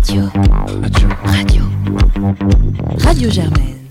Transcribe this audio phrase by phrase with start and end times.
[0.00, 0.22] Radio.
[0.80, 1.08] Radio.
[1.24, 1.62] Radio.
[3.00, 3.86] Radio Germaine.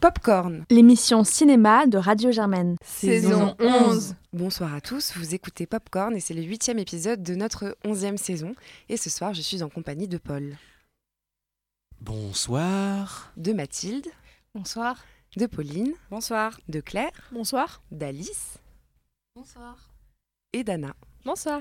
[0.00, 0.64] Popcorn.
[0.70, 2.76] L'émission cinéma de Radio Germaine.
[2.82, 4.14] Saison 11.
[4.32, 8.54] Bonsoir à tous, vous écoutez Popcorn et c'est le huitième épisode de notre onzième saison.
[8.88, 10.56] Et ce soir, je suis en compagnie de Paul.
[12.00, 13.32] Bonsoir.
[13.36, 14.06] De Mathilde.
[14.54, 15.04] Bonsoir.
[15.36, 15.92] De Pauline.
[16.10, 16.58] Bonsoir.
[16.70, 17.28] De Claire.
[17.30, 17.82] Bonsoir.
[17.90, 18.56] D'Alice.
[19.36, 19.90] Bonsoir.
[20.54, 20.94] Et d'Anna.
[21.26, 21.60] Bonsoir.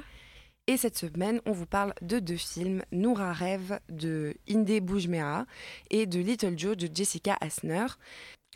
[0.70, 5.48] Et cette semaine, on vous parle de deux films, Noura Rêve de Inde Boujmea
[5.90, 7.88] et de Little Joe de Jessica Asner.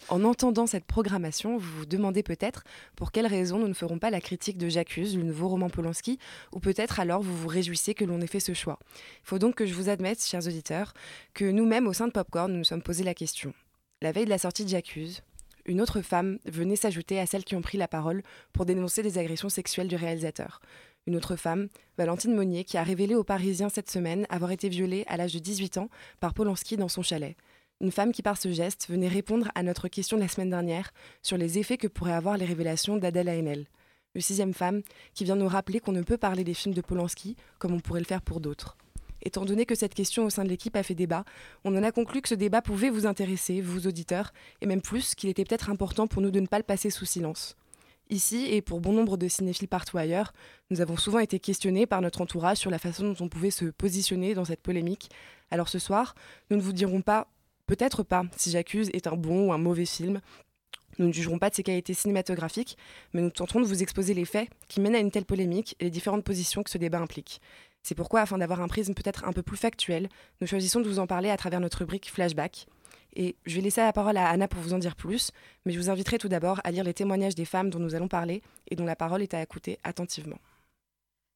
[0.09, 2.65] En entendant cette programmation, vous vous demandez peut-être
[2.95, 6.19] pour quelles raisons nous ne ferons pas la critique de J'accuse, le nouveau roman Polanski,
[6.51, 8.77] ou peut-être alors vous vous réjouissez que l'on ait fait ce choix.
[9.23, 10.93] Il faut donc que je vous admette, chers auditeurs,
[11.33, 13.55] que nous-mêmes au sein de Popcorn, nous nous sommes posé la question.
[14.03, 15.23] La veille de la sortie de J'accuse,
[15.65, 19.17] une autre femme venait s'ajouter à celles qui ont pris la parole pour dénoncer des
[19.17, 20.61] agressions sexuelles du réalisateur.
[21.05, 21.67] Une autre femme,
[21.97, 25.39] Valentine Monnier, qui a révélé aux Parisiens cette semaine avoir été violée à l'âge de
[25.39, 25.89] 18 ans
[26.21, 27.35] par Polanski dans son chalet.
[27.81, 30.93] Une femme qui, par ce geste, venait répondre à notre question de la semaine dernière
[31.21, 33.65] sur les effets que pourraient avoir les révélations d'Adèle Haenel.
[34.15, 34.81] Une sixième femme
[35.13, 37.99] qui vient nous rappeler qu'on ne peut parler des films de Polanski comme on pourrait
[37.99, 38.77] le faire pour d'autres.
[39.21, 41.25] Étant donné que cette question au sein de l'équipe a fait débat,
[41.65, 45.15] on en a conclu que ce débat pouvait vous intéresser, vous auditeurs, et même plus
[45.15, 47.57] qu'il était peut-être important pour nous de ne pas le passer sous silence.
[48.09, 50.33] Ici, et pour bon nombre de cinéphiles partout ailleurs,
[50.69, 53.65] nous avons souvent été questionnés par notre entourage sur la façon dont on pouvait se
[53.65, 55.09] positionner dans cette polémique.
[55.51, 56.13] Alors ce soir,
[56.49, 57.27] nous ne vous dirons pas,
[57.65, 60.19] peut-être pas, si J'accuse est un bon ou un mauvais film.
[60.99, 62.77] Nous ne jugerons pas de ses qualités cinématographiques,
[63.13, 65.85] mais nous tenterons de vous exposer les faits qui mènent à une telle polémique et
[65.85, 67.41] les différentes positions que ce débat implique.
[67.81, 70.07] C'est pourquoi, afin d'avoir un prisme peut-être un peu plus factuel,
[70.39, 72.67] nous choisissons de vous en parler à travers notre rubrique Flashback.
[73.15, 75.31] Et je vais laisser la parole à Anna pour vous en dire plus,
[75.65, 78.07] mais je vous inviterai tout d'abord à lire les témoignages des femmes dont nous allons
[78.07, 80.39] parler et dont la parole est à écouter attentivement.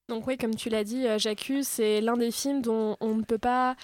[0.09, 3.38] Donc oui, comme tu l'as dit, J'accuse, c'est l'un des films dont on ne peut
[3.38, 3.75] pas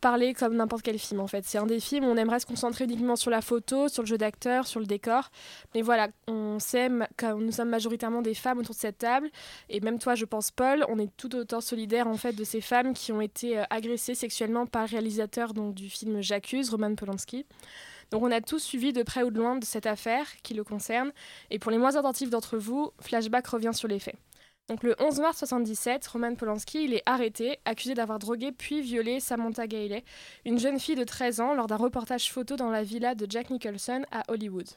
[0.00, 1.44] parler comme n'importe quel film en fait.
[1.44, 4.06] C'est un des films où on aimerait se concentrer uniquement sur la photo, sur le
[4.06, 5.30] jeu d'acteur, sur le décor.
[5.74, 9.30] Mais voilà, on s'aime, nous sommes majoritairement des femmes autour de cette table,
[9.68, 12.60] et même toi, je pense, Paul, on est tout autant solidaires en fait de ces
[12.60, 17.46] femmes qui ont été agressées sexuellement par le réalisateur donc, du film J'accuse, Roman Polanski.
[18.10, 20.64] Donc on a tous suivi de près ou de loin de cette affaire qui le
[20.64, 21.12] concerne,
[21.50, 24.16] et pour les moins attentifs d'entre vous, Flashback revient sur les faits.
[24.68, 29.20] Donc le 11 mars 1977, Roman Polanski il est arrêté, accusé d'avoir drogué puis violé
[29.20, 30.04] Samantha Gailey,
[30.46, 33.50] une jeune fille de 13 ans, lors d'un reportage photo dans la villa de Jack
[33.50, 34.68] Nicholson à Hollywood.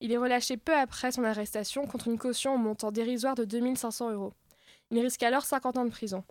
[0.00, 4.10] Il est relâché peu après son arrestation contre une caution au montant dérisoire de 2500
[4.10, 4.32] euros.
[4.90, 6.24] Il risque alors 50 ans de prison.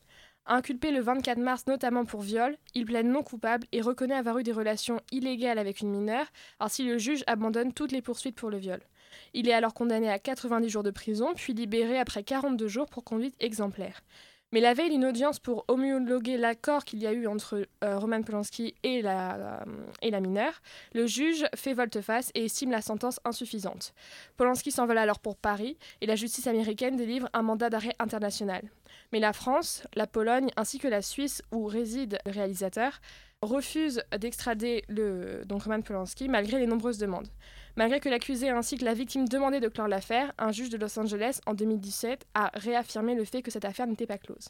[0.45, 4.43] Inculpé le 24 mars notamment pour viol, il plaide non coupable et reconnaît avoir eu
[4.43, 6.25] des relations illégales avec une mineure,
[6.59, 8.81] ainsi le juge abandonne toutes les poursuites pour le viol.
[9.33, 13.03] Il est alors condamné à 90 jours de prison, puis libéré après 42 jours pour
[13.03, 14.01] conduite exemplaire.
[14.53, 18.21] Mais la veille d'une audience pour homologuer l'accord qu'il y a eu entre euh, Roman
[18.21, 19.65] Polanski et la,
[20.01, 20.61] mineure,
[20.93, 23.93] le juge fait volte-face et estime la sentence insuffisante.
[24.37, 28.63] Polanski s'envole alors pour Paris et la justice américaine délivre un mandat d'arrêt international.
[29.11, 33.01] Mais la France, la Pologne ainsi que la Suisse où réside le réalisateur
[33.41, 34.85] refusent d'extrader
[35.49, 37.27] Roman Polanski malgré les nombreuses demandes.
[37.77, 40.97] Malgré que l'accusé ainsi que la victime demandaient de clore l'affaire, un juge de Los
[40.97, 44.49] Angeles en 2017 a réaffirmé le fait que cette affaire n'était pas close.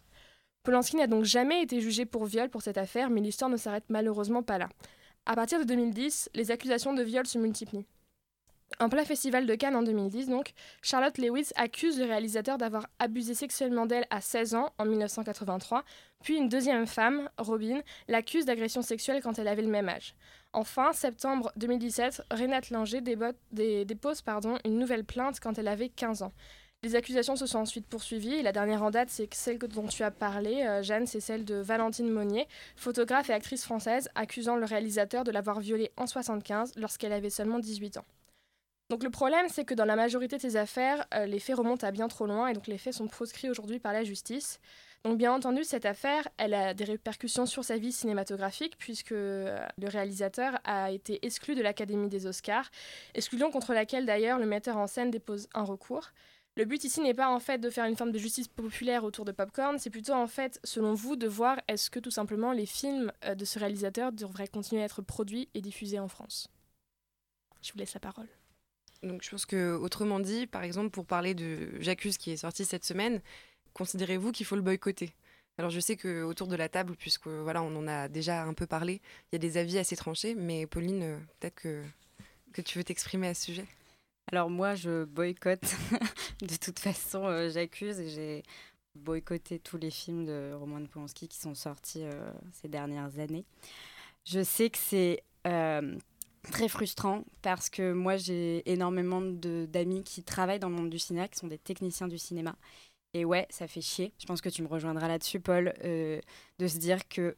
[0.64, 3.84] Polanski n'a donc jamais été jugé pour viol pour cette affaire, mais l'histoire ne s'arrête
[3.90, 4.70] malheureusement pas là.
[5.26, 7.86] À partir de 2010, les accusations de viol se multiplient.
[8.80, 13.34] En plein festival de Cannes en 2010, donc, Charlotte Lewis accuse le réalisateur d'avoir abusé
[13.34, 15.84] sexuellement d'elle à 16 ans en 1983,
[16.22, 20.14] puis une deuxième femme, Robin, l'accuse d'agression sexuelle quand elle avait le même âge.
[20.54, 26.34] Enfin, septembre 2017, Renate Langer dépose pardon, une nouvelle plainte quand elle avait 15 ans.
[26.84, 30.04] Les accusations se sont ensuite poursuivies et la dernière en date, c'est celle dont tu
[30.04, 34.66] as parlé, euh, Jeanne, c'est celle de Valentine Monnier, photographe et actrice française, accusant le
[34.66, 38.06] réalisateur de l'avoir violée en 75 lorsqu'elle avait seulement 18 ans.
[38.90, 41.86] Donc le problème, c'est que dans la majorité de ces affaires, euh, les faits remontent
[41.86, 44.60] à bien trop loin et donc les faits sont proscrits aujourd'hui par la justice.
[45.04, 49.60] Donc bien entendu, cette affaire, elle a des répercussions sur sa vie cinématographique puisque euh,
[49.78, 52.72] le réalisateur a été exclu de l'Académie des Oscars,
[53.14, 56.12] exclusion contre laquelle d'ailleurs le metteur en scène dépose un recours.
[56.56, 59.26] Le but ici n'est pas en fait de faire une forme de justice populaire autour
[59.26, 62.66] de Popcorn, c'est plutôt en fait, selon vous, de voir est-ce que tout simplement les
[62.66, 66.48] films euh, de ce réalisateur devraient continuer à être produits et diffusés en France.
[67.62, 68.28] Je vous laisse la parole.
[69.04, 72.66] Donc je pense que, autrement dit, par exemple, pour parler de J'accuse qui est sorti
[72.66, 73.22] cette semaine,
[73.74, 75.14] considérez-vous qu'il faut le boycotter?
[75.58, 78.54] Alors je sais que autour de la table, puisque voilà, on en a déjà un
[78.54, 79.02] peu parlé,
[79.32, 81.84] il y a des avis assez tranchés, mais Pauline, euh, peut-être que,
[82.54, 83.66] que tu veux t'exprimer à ce sujet.
[84.32, 85.76] Alors moi, je boycotte.
[86.42, 88.44] de toute façon, euh, j'accuse et j'ai
[88.96, 92.04] boycotté tous les films de Roman Polanski qui sont sortis
[92.52, 93.46] ces dernières années.
[94.26, 95.24] Je sais que c'est
[96.44, 101.28] très frustrant parce que moi j'ai énormément d'amis qui travaillent dans le monde du cinéma,
[101.28, 102.56] qui sont des techniciens du cinéma.
[103.14, 104.14] Et ouais, ça fait chier.
[104.20, 106.20] Je pense que tu me rejoindras là-dessus, Paul, euh,
[106.60, 107.36] de se dire que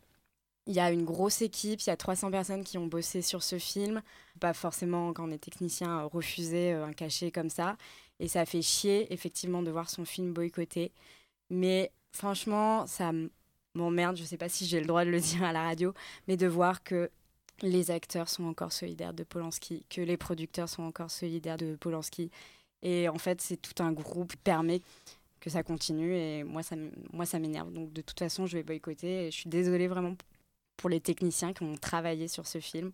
[0.67, 3.41] il y a une grosse équipe, il y a 300 personnes qui ont bossé sur
[3.43, 4.01] ce film.
[4.39, 7.75] Pas forcément, quand on est technicien, refuser euh, un cachet comme ça.
[8.19, 10.91] Et ça fait chier, effectivement, de voir son film boycotté.
[11.49, 13.11] Mais franchement, ça
[13.73, 15.93] m'emmerde, je sais pas si j'ai le droit de le dire à la radio,
[16.27, 17.09] mais de voir que
[17.61, 22.31] les acteurs sont encore solidaires de Polanski, que les producteurs sont encore solidaires de Polanski.
[22.81, 24.81] Et en fait, c'est tout un groupe qui permet
[25.39, 26.75] que ça continue et moi ça,
[27.13, 27.71] moi, ça m'énerve.
[27.71, 30.15] Donc de toute façon, je vais boycotter et je suis désolée vraiment
[30.77, 32.91] pour les techniciens qui ont travaillé sur ce film.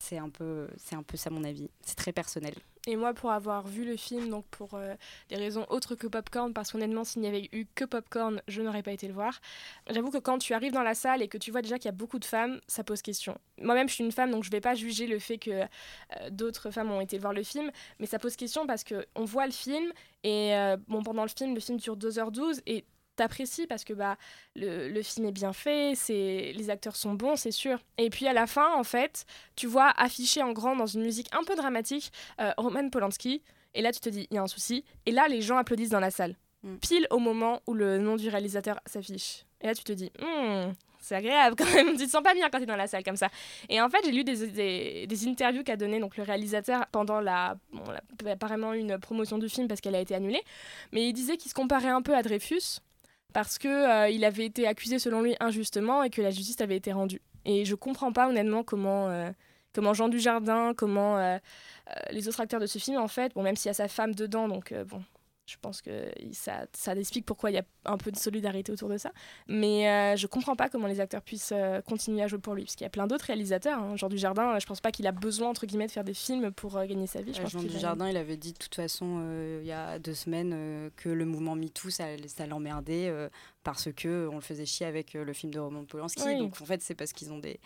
[0.00, 0.30] C'est un
[0.76, 1.70] c'est un peu ça mon avis.
[1.82, 2.54] C'est très personnel.
[2.90, 4.94] Et moi, pour avoir vu le film, donc pour euh,
[5.28, 8.82] des raisons autres que Popcorn, parce qu'honnêtement, s'il n'y avait eu que Popcorn, je n'aurais
[8.82, 9.42] pas été le voir.
[9.90, 11.90] J'avoue que quand tu arrives dans la salle et que tu vois déjà qu'il y
[11.90, 13.36] a beaucoup de femmes, ça pose question.
[13.60, 16.30] Moi-même, je suis une femme, donc je ne vais pas juger le fait que euh,
[16.30, 19.52] d'autres femmes ont été voir le film, mais ça pose question parce qu'on voit le
[19.52, 19.92] film
[20.24, 22.86] et euh, bon, pendant le film, le film dure 2h12 et
[23.18, 24.16] t'apprécies parce que bah
[24.56, 27.78] le, le, film est bien fait, c'est les acteurs sont bons, c'est sûr.
[27.98, 29.26] Et puis à la fin, en fait,
[29.56, 32.10] tu vois affiché en grand dans une musique un peu dramatique
[32.40, 33.42] euh, Roman Polanski.
[33.74, 34.84] Et là, tu te dis, il y a un souci.
[35.06, 36.36] Et là, les gens applaudissent dans la salle.
[36.62, 36.76] Mm.
[36.78, 39.44] Pile au moment où le nom du réalisateur s'affiche.
[39.60, 41.96] Et là, tu te dis, hmm, c'est agréable quand même.
[41.96, 43.28] tu te sens pas bien quand tu es dans la salle comme ça.
[43.68, 47.56] Et en fait, j'ai lu des, des, interviews qu'a donné donc le réalisateur pendant la,
[47.72, 50.42] bon, la, apparemment une promotion du film parce qu'elle a été annulée.
[50.92, 52.80] Mais il disait qu'il se comparait un peu à Dreyfus
[53.32, 56.76] parce que euh, il avait été accusé selon lui injustement et que la justice avait
[56.76, 57.20] été rendue.
[57.44, 59.30] Et je comprends pas honnêtement comment euh,
[59.74, 61.38] comment Jean Dujardin, comment euh,
[62.10, 64.14] les autres acteurs de ce film en fait, bon même s'il y a sa femme
[64.14, 65.02] dedans, donc bon
[65.48, 68.90] je pense que ça, ça explique pourquoi il y a un peu de solidarité autour
[68.90, 69.12] de ça.
[69.46, 72.64] Mais euh, je comprends pas comment les acteurs puissent euh, continuer à jouer pour lui,
[72.64, 73.78] parce qu'il y a plein d'autres réalisateurs.
[73.78, 73.96] Hein.
[73.96, 76.52] Jean Dujardin, euh, je pense pas qu'il a besoin, entre guillemets, de faire des films
[76.52, 77.32] pour gagner sa vie.
[77.32, 79.22] Jean Dujardin, il avait dit de toute façon,
[79.60, 83.10] il y a deux semaines, que le mouvement MeToo, ça, ça l'emmerdait,
[83.64, 86.36] parce que on le faisait chier avec le film de Roman Polanski.
[86.36, 87.58] Donc en fait, c'est parce qu'ils ont des,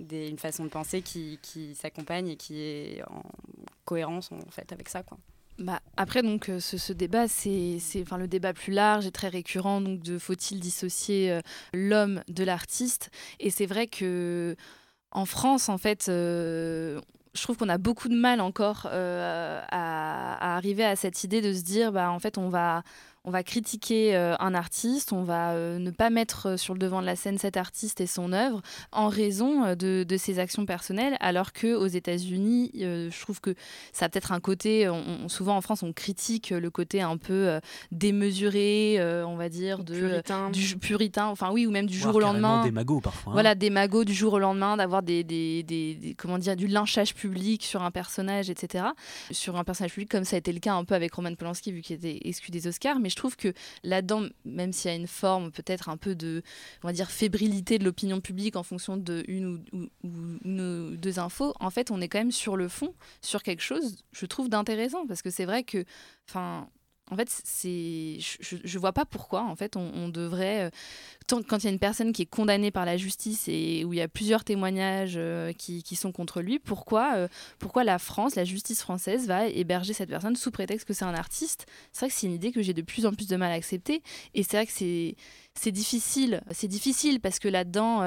[0.00, 3.22] des, une façon de penser qui, qui s'accompagne et qui est en
[3.84, 5.02] cohérence en fait avec ça.
[5.02, 5.18] Quoi.
[5.58, 9.80] Bah, après, donc, euh, ce, débat, c'est enfin, le débat plus large et très récurrent
[9.80, 11.40] donc, de faut-il dissocier euh,
[11.72, 13.10] l'homme de l'artiste.
[13.38, 14.56] Et c'est vrai que
[15.12, 17.00] en France, en fait, euh,
[17.34, 21.52] je trouve qu'on a beaucoup de mal encore à, à, arriver à cette idée de
[21.52, 22.82] se dire, bah, en fait, on va
[23.24, 26.78] on va critiquer euh, un artiste, on va euh, ne pas mettre euh, sur le
[26.78, 28.60] devant de la scène cet artiste et son œuvre
[28.92, 33.54] en raison de, ses actions personnelles, alors que aux États-Unis, je trouve que
[33.92, 34.88] ça a peut-être un côté,
[35.26, 37.58] souvent en France, on critique le côté un peu
[37.90, 40.50] démesuré, on va dire, de puritain.
[40.50, 42.64] du puritain, enfin oui, ou même du jour au lendemain.
[42.64, 43.32] Des magots parfois.
[43.32, 43.34] Hein.
[43.34, 47.14] Voilà, des magots du jour au lendemain, d'avoir des, des, des, comment dire, du lynchage
[47.14, 48.84] public sur un personnage, etc.
[49.32, 51.72] Sur un personnage public, comme ça a été le cas un peu avec Roman Polanski,
[51.72, 53.52] vu qu'il était exclu des Oscars, mais je trouve que
[53.84, 56.42] là-dedans, même s'il y a une forme peut-être un peu de,
[56.82, 59.64] va dire, fébrilité de l'opinion publique en fonction de une
[60.02, 63.96] ou, deux infos, en fait, on est quand même sur le fond, sur quelque chose,
[64.12, 65.06] je trouve, d'intéressant.
[65.06, 65.84] Parce que c'est vrai que,
[66.28, 66.68] enfin,
[67.10, 69.42] en fait, c'est, je, je vois pas pourquoi.
[69.42, 70.70] En fait, on, devrait,
[71.30, 73.92] euh, quand il y a une personne qui est condamnée par la justice et où
[73.92, 77.98] il y a plusieurs témoignages euh, qui, qui, sont contre lui, pourquoi, euh, pourquoi la
[77.98, 81.66] France, la justice française, va héberger cette personne sous prétexte que c'est un artiste?
[81.92, 83.54] C'est vrai que c'est une idée que j'ai de plus en plus de mal à
[83.54, 84.02] accepter.
[84.32, 85.16] Et c'est vrai que c'est,
[85.54, 86.42] c'est difficile.
[86.52, 88.00] C'est difficile parce que là-dedans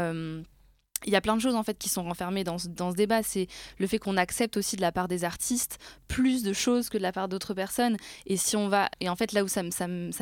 [1.06, 3.24] il y a plein de choses en fait qui sont renfermées dans ce, débat.
[3.24, 6.98] C'est le fait qu'on accepte aussi de la part des artistes plus de choses que
[6.98, 7.98] de la part d'autres personnes.
[8.26, 9.62] Et si on va, et en fait là où ça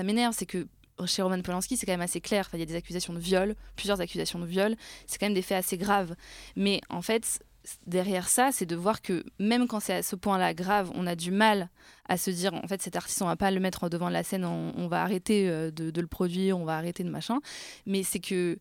[0.04, 0.68] m'énerve, c'est que
[1.06, 2.50] chez Roman Polanski, c'est quand même assez clair.
[2.54, 4.76] il y a des accusations de viol, plusieurs accusations de viol.
[5.08, 6.16] C'est quand même des faits assez graves.
[6.56, 7.42] Mais en fait,
[7.86, 11.16] derrière ça, c'est de voir que même quand c'est à ce point-là grave, on a
[11.16, 11.70] du mal
[12.08, 14.46] à se dire en fait cet artiste on va pas le mettre devant la scène,
[14.46, 17.40] on, va arrêter euh, de, de, le produire, on va arrêter de machin.
[17.86, 18.58] Mais c'est que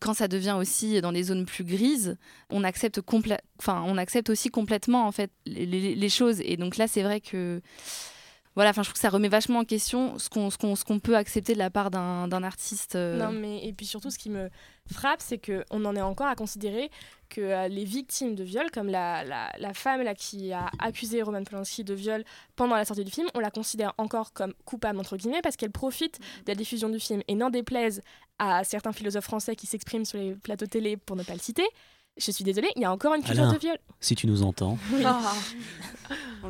[0.00, 2.16] quand ça devient aussi dans des zones plus grises,
[2.50, 3.00] on accepte,
[3.66, 6.40] on accepte aussi complètement en fait les, choses.
[6.40, 7.60] Et donc là, c'est vrai que
[8.54, 11.58] voilà, enfin, je trouve que ça remet vachement en question ce qu'on peut accepter de
[11.58, 12.96] la part d'un artiste.
[12.96, 13.16] Euh.
[13.16, 14.50] Non, mais et puis surtout, ce qui me
[14.92, 16.90] frappe, c'est qu'on en est encore à considérer
[17.30, 21.22] que euh, les victimes de viol, comme la, la, la, femme là, qui a accusé
[21.22, 24.98] Roman Polanski de viol pendant la sortie du film, on la considère encore comme coupable,
[24.98, 27.22] entre guillemets, parce qu'elle profite de la diffusion du film.
[27.28, 28.02] Et n'en déplaise
[28.38, 31.64] à certains philosophes français qui s'expriment sur les plateaux télé, pour ne pas le citer,
[32.18, 33.54] Je suis désolée, il y a encore une culture Alain.
[33.54, 33.78] de viol.
[34.00, 34.78] Si tu nous entends.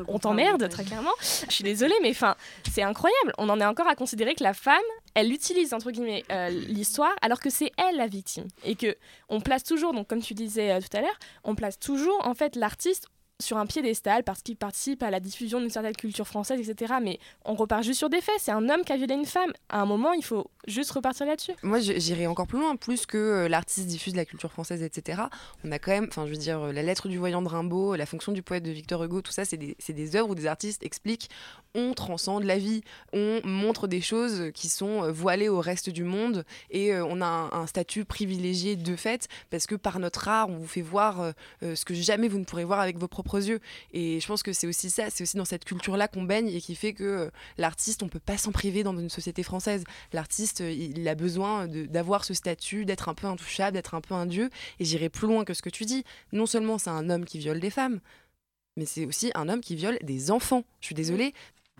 [0.09, 1.12] On t'emmerde, très clairement.
[1.21, 2.35] Je suis désolée, mais enfin,
[2.71, 3.33] c'est incroyable.
[3.38, 4.83] On en est encore à considérer que la femme,
[5.14, 8.97] elle utilise entre guillemets euh, l'histoire, alors que c'est elle la victime, et que
[9.28, 12.35] on place toujours, donc comme tu disais euh, tout à l'heure, on place toujours en
[12.35, 13.07] fait l'artiste
[13.43, 16.95] sur un piédestal parce qu'il participe à la diffusion d'une certaine culture française, etc.
[17.03, 18.35] Mais on repart juste sur des faits.
[18.39, 19.53] C'est un homme qui a violé une femme.
[19.69, 21.53] À un moment, il faut juste repartir là-dessus.
[21.62, 25.23] Moi, j'irais encore plus loin, plus que euh, l'artiste diffuse la culture française, etc.
[25.65, 27.97] On a quand même, enfin, je veux dire, euh, la lettre du voyant de Rimbaud,
[27.97, 30.47] la fonction du poète de Victor Hugo, tout ça, c'est des, des œuvres où des
[30.47, 31.29] artistes expliquent
[31.75, 32.83] on transcende la vie,
[33.15, 37.27] on montre des choses qui sont euh, voilées au reste du monde et on a
[37.27, 41.33] un, un statut privilégié de fait parce que par notre art, on vous fait voir
[41.62, 43.61] ce que jamais vous ne pourrez voir avec vos propres yeux.
[43.93, 46.61] Et je pense que c'est aussi ça, c'est aussi dans cette culture-là qu'on baigne et
[46.61, 49.85] qui fait que euh, l'artiste, on peut pas s'en priver dans une société française.
[50.12, 54.15] L'artiste, euh, il a besoin d'avoir ce statut, d'être un peu intouchable, d'être un peu
[54.15, 54.51] un dieu.
[54.79, 56.05] Et j'irai plus loin que ce que tu dis.
[56.33, 58.01] Non seulement c'est un homme qui viole des femmes,
[58.77, 60.65] mais c'est aussi un homme qui viole des enfants.
[60.81, 61.35] Je suis désolée,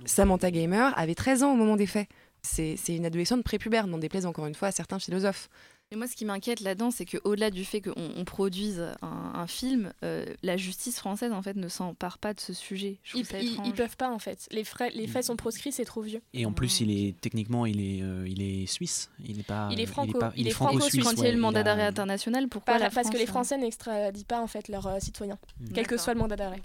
[0.05, 2.09] Samantha Gamer avait 13 ans au moment des faits.
[2.43, 5.49] C'est une adolescente prépubère, n'en déplaise encore une fois à certains philosophes.
[5.93, 9.47] Et moi, ce qui m'inquiète là-dedans, c'est qu'au-delà du fait qu'on on produise un, un
[9.47, 12.97] film, euh, la justice française, en fait, ne s'empare pas de ce sujet.
[13.05, 14.49] Je Ils, ça ils- peuvent pas en fait.
[14.53, 16.23] Les, frais, les faits sont proscrits, c'est trop vieux.
[16.33, 19.11] Et en plus, il est techniquement, il est, euh, il est suisse.
[19.23, 19.69] Il n'est pas.
[19.71, 22.49] Il est franco- il est franco-suisse, Quand il y a le mandat a- d'arrêt international,
[22.49, 24.99] pourquoi Pas- la parce que France, les euh, Français n'extradient pas en fait leurs euh,
[24.99, 25.73] citoyens, Mm.
[25.75, 26.61] quel que soit le mandat d'arrêt.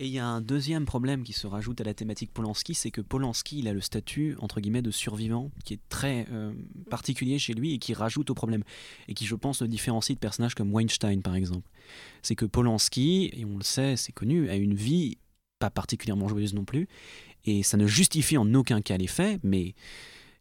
[0.00, 2.92] Et il y a un deuxième problème qui se rajoute à la thématique Polanski, c'est
[2.92, 6.52] que Polanski, il a le statut, entre guillemets, de survivant, qui est très euh,
[6.88, 8.62] particulier chez lui et qui rajoute au problème.
[9.08, 11.68] Et qui, je pense, le différencie de personnages comme Weinstein, par exemple.
[12.22, 15.18] C'est que Polanski, et on le sait, c'est connu, a une vie
[15.58, 16.86] pas particulièrement joyeuse non plus.
[17.44, 19.74] Et ça ne justifie en aucun cas les faits, mais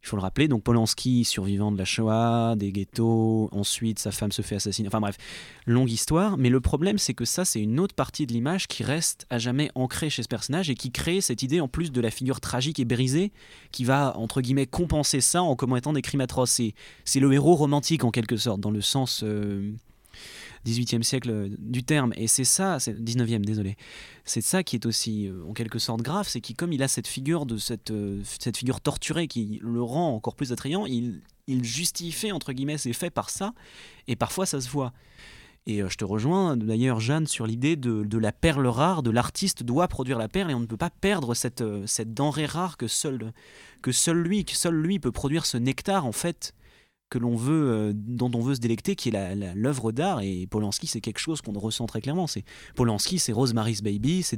[0.08, 4.32] il faut le rappeler, donc Polanski, survivant de la Shoah, des ghettos, ensuite sa femme
[4.32, 5.18] se fait assassiner, enfin bref,
[5.66, 8.84] longue histoire, mais le problème c'est que ça c'est une autre partie de l'image qui
[8.84, 12.00] reste à jamais ancrée chez ce personnage et qui crée cette idée en plus de
[12.00, 13.34] la figure tragique et brisée
[13.74, 16.52] qui va entre guillemets compenser ça en commettant des crimes atroces.
[17.04, 19.22] C'est- le héros romantique en quelque sorte, dans le sens...
[19.24, 19.74] euh,
[20.66, 22.14] 18e siècle euh, du terme.
[22.16, 23.76] Et c'est ça, c'est 19e, désolé.
[24.26, 26.88] C'est ça qui est aussi euh, en quelque sorte grave, c'est qu'il comme il a
[26.88, 31.22] cette figure de cette, euh, cette figure torturée qui le rend encore plus attrayant, il,
[31.48, 33.54] il justifie entre guillemets ses faits par ça,
[34.08, 34.94] et parfois ça se voit.
[35.70, 39.64] Et je te rejoins d'ailleurs, Jeanne, sur l'idée de, de la perle rare, de l'artiste
[39.64, 42.88] doit produire la perle et on ne peut pas perdre cette, cette denrée rare que
[42.88, 43.34] seul,
[43.82, 46.54] que seul lui, que seul lui peut produire ce nectar en fait
[47.10, 50.22] que l'on veut, euh, dont on veut se délecter, qui est l'œuvre d'art.
[50.22, 52.28] Et Polanski, c'est quelque chose qu'on ressent très clairement.
[52.28, 52.44] C'est
[52.76, 54.38] Polanski, c'est Rosemary's Baby, c'est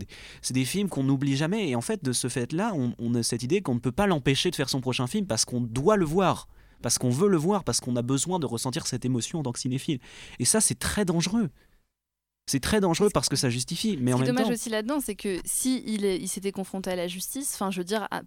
[0.51, 1.69] des, films qu'on n'oublie jamais.
[1.69, 4.07] Et en fait, de ce fait-là, on, on a cette idée qu'on ne peut pas
[4.07, 6.47] l'empêcher de faire son prochain film parce qu'on doit le voir,
[6.81, 9.51] parce qu'on veut le voir, parce qu'on a besoin de ressentir cette émotion en tant
[9.51, 9.99] que cinéphile.
[10.37, 11.49] Et ça, c'est très dangereux.
[12.49, 13.97] C'est très dangereux parce que ça justifie.
[14.01, 17.07] Mais en même dommage temps, aussi là-dedans, c'est que si il, s'était confronté à la
[17.07, 18.21] justice, enfin, je veux dire, à-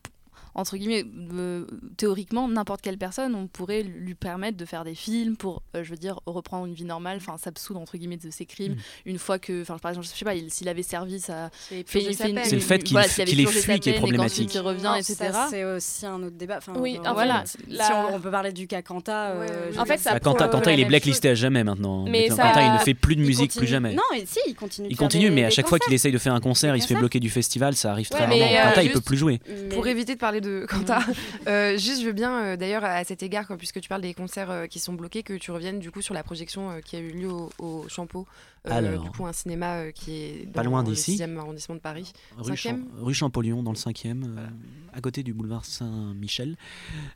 [0.54, 1.04] entre guillemets,
[1.34, 1.64] euh,
[1.96, 5.90] théoriquement, n'importe quelle personne, on pourrait lui permettre de faire des films pour, euh, je
[5.90, 8.74] veux dire, reprendre une vie normale, enfin, s'absoudre entre guillemets de ses crimes.
[8.74, 8.76] Mm.
[9.06, 11.88] Une fois que, enfin, par exemple, je sais pas, il- s'il avait servi sa, C'est
[11.88, 12.40] fait fait une-.
[12.44, 14.54] C'est le fait qu'il voilà, qu'il ait purgé fui sa qui est problématique.
[14.54, 15.16] il revient, Non, etc.
[15.32, 16.58] ça, c'est aussi un autre débat.
[16.58, 17.44] Enfin, Oui, on- en voilà.
[17.46, 19.30] fait, Si la- on, on peut parler du cas Quanta.
[19.30, 19.78] euh, Ouais.
[19.78, 22.04] En fait, ça bah, Quentin, la il est blacklisté à jamais maintenant.
[22.06, 23.94] Mais Quentin, ça- il ne fait plus de il musique, continue- plus jamais.
[23.94, 24.88] Non, et si, il continue.
[24.90, 26.94] Il continue, mais à chaque fois qu'il essaye de faire un concert, il se fait
[26.94, 28.34] bloquer du festival, ça arrive très rarement.
[28.36, 29.40] euh, Quentin, il peut plus jouer.
[29.48, 31.00] Mais- Pour éviter de parler de Quentin,
[31.48, 34.12] euh, juste je veux bien euh, d'ailleurs à cet égard, quoi, puisque tu parles des
[34.12, 36.98] concerts euh, qui sont bloqués, que tu reviennes du coup sur la projection qui a
[36.98, 38.26] eu lieu au, au Champeau,
[38.68, 39.02] Alors.
[39.02, 41.16] du coup un cinéma qui est Pas loin le d'ici.
[41.16, 42.12] 6e arrondissement de Paris.
[42.36, 44.46] Rue, Champ- Cinquième rue Champollion, dans le 5e, euh,
[44.92, 46.56] à côté du boulevard Saint-Michel.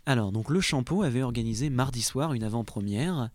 [0.06, 3.28] Alors, donc, le Champeau avait organisé mardi soir une avant-première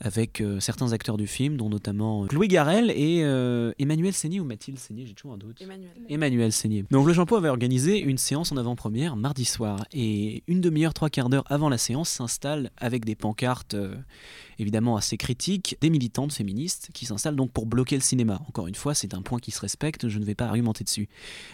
[0.00, 4.40] avec euh, certains acteurs du film, dont notamment euh, Louis Garrel et euh, Emmanuel Seigné
[4.40, 5.60] ou Mathilde Seigné, j'ai toujours un doute.
[5.60, 5.90] Emmanuel.
[6.08, 6.84] Emmanuel Seigné.
[6.90, 11.10] Donc le Champeau avait organisé une séance en avant-première mardi soir et une demi-heure, trois
[11.10, 13.94] quarts d'heure avant la séance s'installe avec des pancartes euh,
[14.58, 18.40] évidemment assez critiques, des militantes féministes qui s'installent donc pour bloquer le cinéma.
[18.48, 21.08] Encore une fois, c'est un point qui se respecte, je ne vais pas argumenter dessus.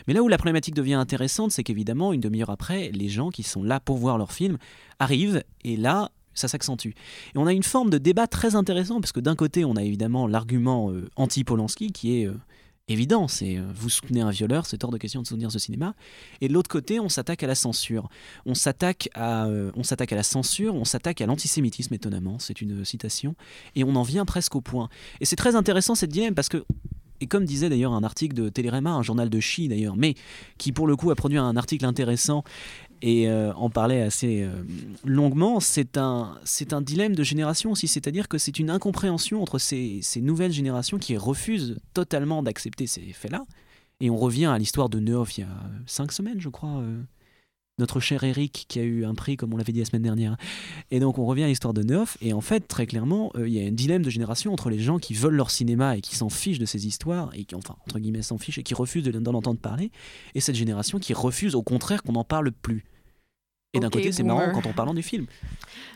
[0.07, 3.43] Mais là où la problématique devient intéressante, c'est qu'évidemment, une demi-heure après, les gens qui
[3.43, 4.59] sont là pour voir leur film
[4.99, 6.91] arrivent et là, ça s'accentue.
[7.35, 9.83] Et on a une forme de débat très intéressant, parce que d'un côté, on a
[9.83, 12.35] évidemment l'argument euh, anti-Polanski, qui est euh,
[12.89, 15.95] évident, c'est euh, vous soutenez un violeur, c'est hors de question de soutenir ce cinéma.
[16.41, 18.09] Et de l'autre côté, on s'attaque à la censure.
[18.47, 22.85] On s'attaque à, on s'attaque à la censure, on s'attaque à l'antisémitisme, étonnamment, c'est une
[22.85, 23.35] citation,
[23.75, 24.89] et on en vient presque au point.
[25.21, 26.65] Et c'est très intéressant cette dilemme, parce que
[27.21, 30.15] et comme disait d'ailleurs un article de Télérama, un journal de Chi d'ailleurs, mais
[30.57, 32.45] qui pour le coup a produit un article intéressant,
[33.03, 34.63] et euh, en parlait assez euh,
[35.05, 35.61] longuement.
[35.61, 36.39] C'est un,
[36.73, 40.99] un dilemme de génération aussi, c'est-à-dire que c'est une incompréhension entre ces, ces nouvelles générations
[40.99, 43.45] qui refusent totalement d'accepter ces faits-là.
[44.01, 46.79] Et on revient à l'histoire de Neuf il y a cinq semaines, je crois.
[46.79, 47.03] euh,
[47.79, 50.37] notre cher Eric qui a eu un prix, comme on l'avait dit la semaine dernière.
[50.91, 52.17] Et donc on revient à l'histoire de Neuf.
[52.21, 54.79] Et en fait, très clairement, euh, il y a un dilemme de génération entre les
[54.79, 57.77] gens qui veulent leur cinéma et qui s'en fichent de ces histoires, et qui, enfin,
[57.87, 59.91] entre guillemets, s'en fichent et qui refusent de- d'en entendre parler,
[60.35, 62.85] et cette génération qui refuse au contraire qu'on n'en parle plus.
[63.75, 65.27] Et d'un côté, c'est marrant quand on parle du film.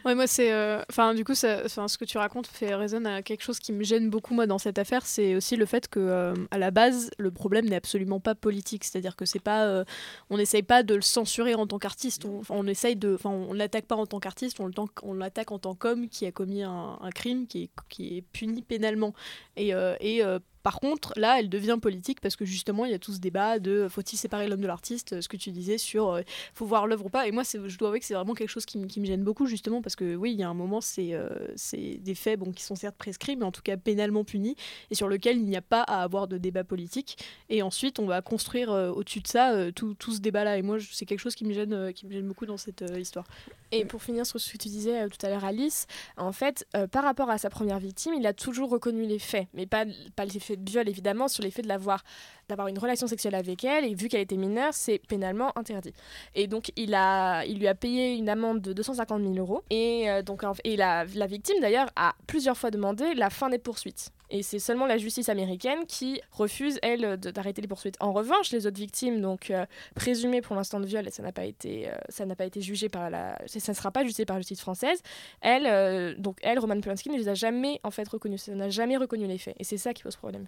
[0.05, 0.53] Ouais, moi, c'est.
[0.53, 3.73] euh, Enfin, du coup, ça, ce que tu racontes fait résonne à quelque chose qui
[3.73, 5.07] me gêne beaucoup, moi, dans cette affaire.
[5.07, 8.85] C'est aussi le fait que, euh, à la base, le problème n'est absolument pas politique.
[8.85, 9.65] C'est-à-dire que c'est pas.
[9.65, 9.85] euh,
[10.29, 12.27] on n'essaye pas de le censurer en tant qu'artiste.
[12.27, 13.15] On, on essaye de.
[13.15, 16.63] Enfin, on l'attaque pas en tant qu'artiste, on l'attaque en tant qu'homme qui a commis
[16.63, 19.15] un, un crime qui est, qui est puni pénalement.
[19.57, 20.23] Et, et
[20.63, 23.59] par contre, là, elle devient politique parce que justement, il y a tout ce débat
[23.59, 26.23] de faut-il séparer l'homme de l'artiste, ce que tu disais sur euh,
[26.55, 27.27] faut voir l'œuvre ou pas.
[27.27, 29.83] Et moi, je dois avouer que c'est vraiment quelque chose qui, me- gêne beaucoup, justement,
[29.83, 31.29] parce que oui, il y a un moment, c'est euh,
[31.73, 34.57] des faits qui sont certes prescrits, mais en tout cas pénalement punis,
[34.91, 37.19] et sur lequel il n'y a pas à avoir de débat politique.
[37.49, 40.59] Et ensuite, on va construire euh, au-dessus de ça euh, tout, ce débat-là.
[40.59, 41.93] Et moi, c'est quelque chose qui me gêne, euh,
[42.23, 43.27] beaucoup dans cette euh, histoire.
[43.73, 46.67] Et pour finir sur ce que tu disais euh, tout à l'heure, Alice, en fait,
[46.77, 49.85] euh, par rapport à sa première victime, il a toujours reconnu les faits, mais pas,
[50.15, 52.03] pas les faits de viol, évidemment, sur les faits de l'avoir
[52.49, 55.95] d'avoir une relation sexuelle avec elle, et vu qu'elle était mineure, c'est pénalement interdit.
[56.35, 60.11] Et donc, il, a, il lui a payé une amende de 250 000 euros, et,
[60.11, 64.11] euh, donc, et la, la victime, d'ailleurs, a plusieurs fois demandé la fin des poursuites.
[64.35, 67.97] Et c'est seulement la justice américaine qui refuse, elle, d'arrêter les poursuites.
[68.01, 71.33] En revanche, les autres victimes, donc euh, présumées pour l'instant de viol, et ça n'a
[71.33, 74.25] pas été, euh, ça n'a pas été jugé par la, ça ne sera pas jugé
[74.25, 75.03] par la justice française.
[75.43, 78.71] Elle, euh, donc elle, Roman Polanski, ne les a jamais en fait reconnus, ça n'a
[78.71, 80.47] jamais reconnu les faits, et c'est ça qui pose problème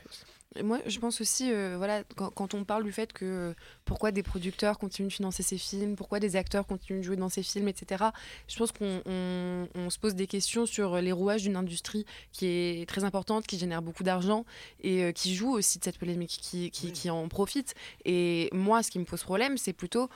[0.62, 5.08] Moi, je pense aussi, voilà, quand, on parle du fait que pourquoi des producteurs continuent
[5.08, 8.02] de financer ces films, pourquoi des acteurs continuent de jouer dans ces films, etc.
[8.48, 12.46] Je pense qu'on on- on se pose des questions sur les rouages d'une industrie qui
[12.46, 14.44] est très importante, qui génère beaucoup d'argent
[14.80, 17.74] et euh, qui joue aussi de cette polémique, qui, qui, qui en profite.
[18.04, 20.08] Et moi, ce qui me pose problème, c'est plutôt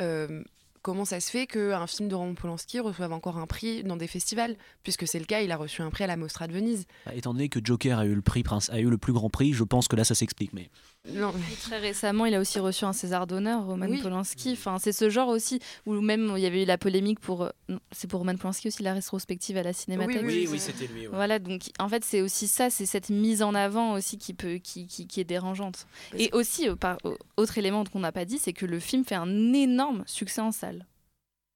[0.00, 0.42] euh,
[0.82, 4.06] comment ça se fait qu'un film de Roman Polanski reçoive encore un prix dans des
[4.06, 6.86] festivals, puisque c'est le cas, il a reçu un prix à la Mostra de Venise.
[7.06, 9.30] Bah, étant donné que Joker a eu le prix Prince, a eu le plus grand
[9.30, 10.52] prix, je pense que là ça s'explique.
[10.52, 10.70] Mais
[11.08, 11.32] Non,
[11.62, 14.02] très récemment, il a aussi reçu un César d'honneur, Roman Oui.
[14.02, 14.52] Polanski.
[14.52, 17.44] Enfin, c'est ce genre aussi où même il y avait eu la polémique pour.
[17.44, 17.50] euh,
[17.90, 20.22] C'est pour Roman Polanski aussi la rétrospective à la Cinémathèque.
[20.24, 21.06] Oui, oui, c'était lui.
[21.06, 24.56] Voilà, donc en fait, c'est aussi ça, c'est cette mise en avant aussi qui, peut,
[24.56, 25.86] qui, qui, qui est dérangeante.
[26.10, 29.04] Parce Et aussi, par, euh, autre élément qu'on n'a pas dit, c'est que le film
[29.04, 30.86] fait un énorme succès en salle.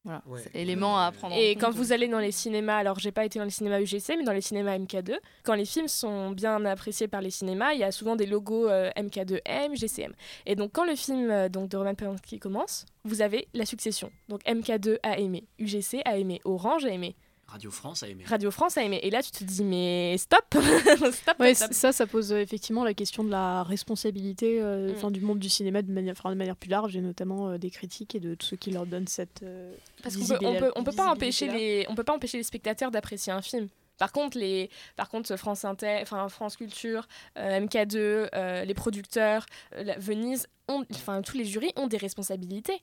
[0.05, 0.40] Voilà, Ouais.
[0.53, 1.62] élément à prendre en Et compte.
[1.62, 4.25] quand vous allez dans les cinémas, alors j'ai pas été dans les cinémas UGC, mais
[4.25, 5.14] dans les cinémas MK2,
[5.45, 8.69] quand les films sont bien appréciés par les cinémas, il y a souvent des logos
[8.69, 10.12] euh, MK2M, GCM.
[10.47, 14.11] Et donc quand le film euh, donc, de Roman Polanski commence, vous avez la succession.
[14.29, 17.17] Donc MK2 a aimé, UGC a aimé, Orange a aimé,
[17.55, 18.25] Radio France a aimé.
[18.27, 18.99] Radio France a aimé.
[19.05, 20.45] Et là tu te dis mais stop,
[21.12, 21.73] stop, Ouais, stop.
[21.73, 24.97] ça, ça pose euh, effectivement la question de la responsabilité euh, Mm.
[24.97, 27.71] enfin, du monde du cinéma de manière, de manière plus large et notamment euh, des
[27.71, 29.43] critiques et de tous ceux qui leur donnent cette.
[29.45, 32.38] euh, Parce qu'on peut, on peut, on peut pas empêcher les, on peut pas empêcher
[32.38, 33.69] les spectateurs d'apprécier un film.
[33.99, 37.07] Par contre, les, par contre, France Inter, enfin France Culture,
[37.38, 37.97] euh, MK2,
[38.35, 42.83] euh, les producteurs, euh, la- Venise, ont, enfin tous les jurys ont des responsabilités.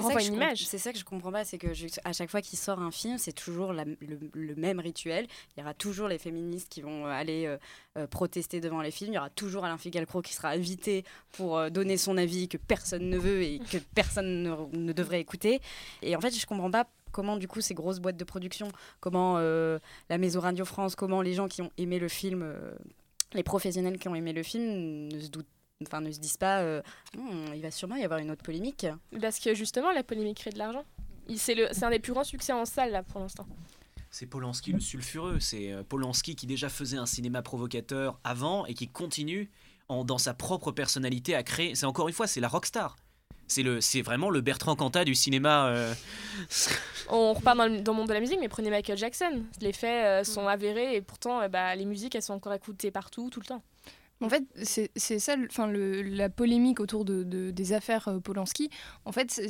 [0.00, 0.66] Renvoient que je une image.
[0.66, 2.90] C'est ça que je comprends pas, c'est que je- à chaque fois qu'il sort un
[2.90, 5.26] film, c'est toujours la- le, le même rituel.
[5.56, 7.58] Il y aura toujours les féministes qui vont euh, aller euh,
[7.98, 9.12] euh, protester devant les films.
[9.12, 12.56] Il y aura toujours Alain Figalcro qui sera invité pour euh, donner son avis que
[12.56, 15.60] personne ne veut et que personne ne, ne devrait écouter.
[16.02, 18.68] Et en fait, je comprends pas comment du coup ces grosses boîtes de production,
[19.00, 22.72] comment euh, la Maison Radio France, comment les gens qui ont aimé le film, euh,
[23.34, 25.46] les professionnels qui ont aimé le film ne se doutent
[25.86, 26.82] Enfin, ne se disent pas, euh,
[27.16, 28.86] Hmm, il va sûrement y avoir une autre polémique.
[29.20, 30.84] Parce que justement, la polémique crée de l'argent.
[31.36, 33.46] C'est le- c'est un des plus grands succès en salle là pour l'instant.
[34.10, 35.38] C'est Polanski le sulfureux.
[35.40, 39.48] C'est euh, Polanski qui déjà faisait un cinéma provocateur avant et qui continue
[39.88, 41.74] en, dans sa propre personnalité à créer.
[41.74, 42.96] C'est encore une fois, c'est la rockstar.
[43.46, 45.68] C'est le, c'est vraiment le Bertrand Cantat du cinéma.
[45.68, 45.94] euh,
[47.08, 49.44] On repart dans le, dans le monde de la musique, mais prenez Michael Jackson.
[49.60, 52.90] Les faits euh, sont avérés et pourtant, euh, bah, les musiques, elles sont encore écoutées
[52.90, 53.62] partout, tout le temps.
[54.22, 58.68] En fait, c'est ça, enfin, la polémique autour de, de- des affaires euh, Polanski.
[59.06, 59.40] En fait,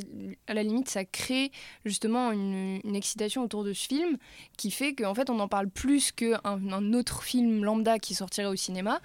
[0.47, 1.51] à la limite, ça crée
[1.83, 4.17] justement une, excitation autour de ce film
[4.57, 8.47] qui fait qu'en fait, on en parle plus qu'un un autre film lambda qui sortirait
[8.47, 9.01] au cinéma.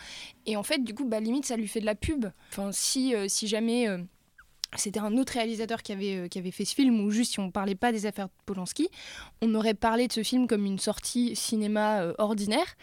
[0.46, 2.26] Et en fait, du coup, bah, limite, ça lui fait de la pub.
[2.50, 3.98] Enfin, si, euh, si jamais euh,
[4.74, 7.74] c'était un autre réalisateur qui avait, euh, fait ce film, ou juste si on parlait
[7.74, 8.88] pas des affaires Polanski,
[9.42, 12.76] on aurait parlé de ce film comme une sortie cinéma euh, ordinaire.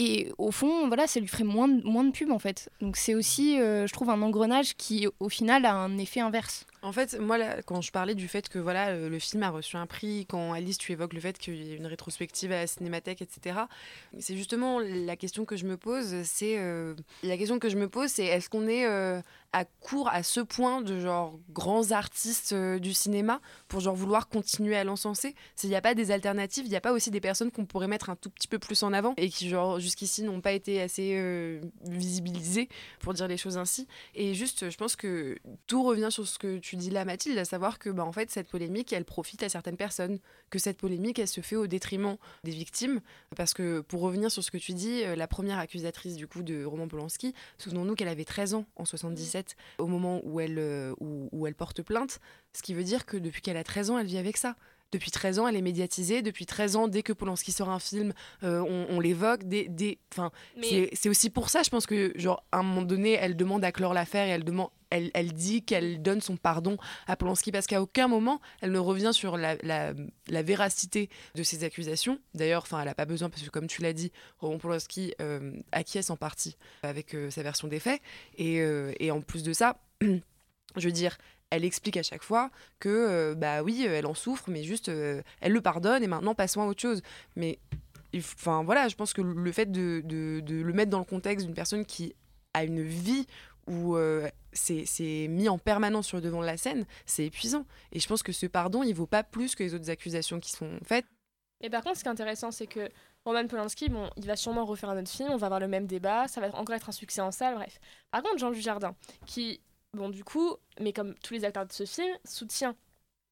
[0.00, 2.70] Et au fond, voilà, ça lui ferait moins de, moins de pub en fait.
[2.80, 6.66] Donc c'est aussi, euh, je trouve, un engrenage qui au final a un effet inverse.
[6.88, 9.50] En fait, moi, là, quand je parlais du fait que voilà, le, le film a
[9.50, 12.60] reçu un prix, quand Alice, tu évoques le fait qu'il y ait une rétrospective à
[12.60, 13.60] la Cinémathèque, etc.,
[14.18, 16.22] c'est justement la question que je me pose.
[16.24, 19.20] C'est euh, la question que je me pose, c'est est-ce qu'on est euh,
[19.52, 24.28] à court à ce point de genre grands artistes euh, du cinéma pour genre vouloir
[24.28, 25.34] continuer à l'encenser?
[25.56, 27.88] S'il n'y a pas des alternatives, il n'y a pas aussi des personnes qu'on pourrait
[27.88, 30.80] mettre un tout petit peu plus en avant et qui genre jusqu'ici n'ont pas été
[30.80, 32.70] assez euh, visibilisées
[33.00, 33.86] pour dire les choses ainsi.
[34.14, 37.44] Et juste, je pense que tout revient sur ce que tu dis là, Mathilde, à
[37.44, 40.18] savoir que bah, en fait cette polémique, elle profite à certaines personnes,
[40.50, 43.00] que cette polémique, elle se fait au détriment des victimes,
[43.36, 46.42] parce que pour revenir sur ce que tu dis, euh, la première accusatrice du coup
[46.42, 50.94] de Roman Polanski, souvenons-nous qu'elle avait 13 ans en 77 au moment où elle, euh,
[51.00, 52.20] où, où elle porte plainte,
[52.52, 54.56] ce qui veut dire que depuis qu'elle a 13 ans, elle vit avec ça.
[54.90, 56.22] Depuis 13 ans, elle est médiatisée.
[56.22, 59.44] Depuis 13 ans, dès que Polanski sort un film, euh, on, on l'évoque.
[59.44, 62.82] Des, des, enfin, Mais- c'est- aussi pour ça, je pense que, genre, à un moment
[62.82, 64.70] donné, elle demande à clore l'affaire et elle demande.
[64.90, 68.78] Elle, elle dit qu'elle donne son pardon à Polanski parce qu'à aucun moment elle ne
[68.78, 69.92] revient sur la, la,
[70.28, 72.18] la véracité de ces accusations.
[72.32, 75.52] D'ailleurs, enfin, elle n'a pas besoin parce que comme tu l'as dit, Roman Polanski euh,
[75.72, 78.00] acquiesce en partie avec euh, sa version des faits.
[78.38, 78.62] Et,
[78.98, 81.18] et en plus de ça, je veux dire,
[81.50, 84.88] elle explique à chaque fois que, euh, bah oui, euh, elle en souffre, mais juste,
[84.88, 87.02] euh, elle le pardonne et maintenant passons à autre chose.
[87.36, 87.58] Mais,
[88.16, 91.84] enfin voilà, je pense que le fait de, le mettre dans le contexte d'une personne
[91.84, 92.14] qui
[92.54, 93.26] a une vie
[93.66, 93.98] où
[94.52, 97.66] c'est c'est mis en permanence sur le devant de la scène, c'est épuisant.
[97.92, 100.52] Et je pense que ce pardon, il vaut pas plus que les autres accusations qui
[100.52, 101.04] sont faites.
[101.60, 102.88] Mais par contre, ce qui est intéressant, c'est que
[103.24, 105.86] Roman Polanski, bon, il va sûrement refaire un autre film, on va avoir le même
[105.86, 107.78] débat, ça va encore être un succès en salle, bref.
[108.10, 108.94] Par contre, Jean Dujardin,
[109.26, 109.60] qui,
[109.94, 112.74] bon, du coup, mais comme tous les acteurs de ce film, soutient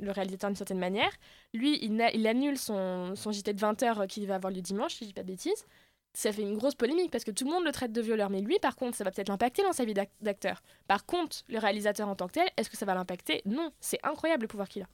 [0.00, 1.10] le réalisateur d'une certaine manière.
[1.54, 5.08] Lui, il, annule son, son JT de 20h qui va avoir lieu dimanche, si je
[5.08, 5.64] dis pas de bêtises.
[6.14, 8.30] Ça fait une grosse polémique parce que tout le monde le traite de violeur.
[8.30, 10.62] Mais lui, par contre, ça va peut-être l'impacter dans sa vie d'ac- d'acteur.
[10.86, 13.42] Par contre, le réalisateur en tant que tel, est-ce que ça va l'impacter?
[13.44, 13.70] Non.
[13.80, 14.86] C'est incroyable le pouvoir qu'il a.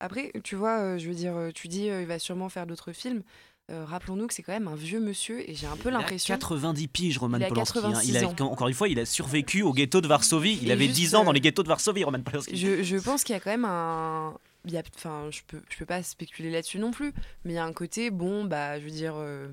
[0.00, 2.66] Après, tu vois, euh, je veux dire, euh, tu dis, euh, il va sûrement faire
[2.66, 3.22] d'autres films.
[3.70, 6.34] Euh, Rappelons-nous que c'est quand même un vieux monsieur et j'ai un peu l'impression.
[6.34, 7.78] 90 piges, Roman Il a Polanski.
[7.78, 7.82] hein.
[7.82, 10.58] 86 Il a, encore une fois, il a survécu au ghetto de Varsovie.
[10.62, 12.56] Il Et avait juste, 10 ans dans les ghettos de Varsovie, Roman Polanski.
[12.56, 14.34] Je, je pense qu'il y a quand même un.
[14.64, 17.12] il y a- Enfin, je peux, je peux pas spéculer là-dessus non plus,
[17.44, 19.48] mais il y a un côté, bon, bah, je veux dire, euh,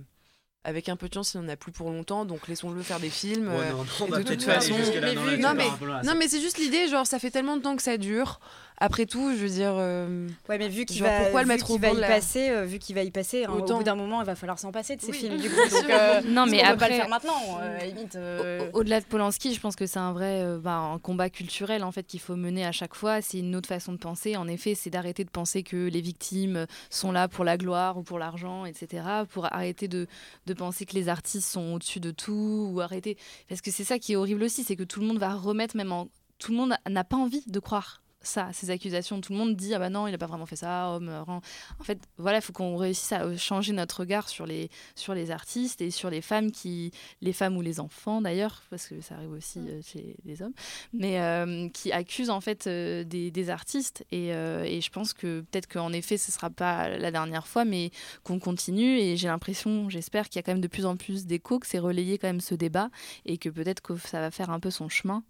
[0.63, 3.09] avec un peu de chance, il n'en a plus pour longtemps, donc laissons-le faire des
[3.09, 3.49] films.
[3.49, 6.57] euh, on et va de toute façon- mais non, non, mais- Non, mais c'est juste
[6.57, 8.39] l'idée, genre, ça fait tellement de temps que ça dure.
[8.77, 9.73] Après tout, je veux dire.
[9.77, 12.49] euh, Ouais, mais vu qu'il va, pourquoi le mettre qu'il au va y la- passer,
[12.49, 14.71] euh, vu qu'il va y passer, hein, au bout d'un moment, il va falloir s'en
[14.73, 15.37] passer de ces Oui, films.
[15.37, 17.39] Du coup, donc, euh, Non, mais on peut pas après- le faire maintenant.
[17.61, 20.41] euh, à la limite, euh, Au- Au-delà de Polanski, je pense que c'est un vrai
[20.41, 23.21] euh, bah, un combat culturel en fait qu'il faut mener à chaque fois.
[23.21, 24.35] C'est une autre façon de penser.
[24.35, 28.03] En effet, c'est d'arrêter de penser que les victimes sont là pour la gloire ou
[28.03, 29.03] pour l'argent, etc.
[29.29, 30.05] Pour arrêter de,
[30.47, 33.99] de penser que les artistes sont au-dessus de tout ou arrêter parce que c'est ça
[33.99, 36.09] qui est horrible aussi, c'est que tout le monde va remettre même en
[36.39, 39.21] tout le monde n'a pas envie de croire ça, ces accusations.
[39.21, 41.09] Tout le monde dit ah bah non, il a pas vraiment fait ça, homme.
[41.09, 41.41] euh, rend-
[41.79, 45.13] En fait, voilà, il faut qu'on réussisse à euh, changer notre regard sur les sur
[45.13, 49.01] les artistes et sur les femmes qui les femmes ou les enfants d'ailleurs, parce que
[49.01, 50.53] ça arrive aussi euh, chez les hommes,
[50.93, 54.05] mais euh, qui accusent en fait euh, des, des artistes.
[54.11, 57.91] Et, et je pense que peut-être qu'en effet, ce sera pas la dernière fois, mais
[58.23, 58.97] qu'on continue.
[58.99, 61.67] Et j'ai l'impression, j'espère qu'il y a quand même de plus en plus d'écho, que
[61.67, 62.89] c'est relayé quand même ce débat,
[63.25, 65.23] et que peut-être que ça va faire un peu son chemin.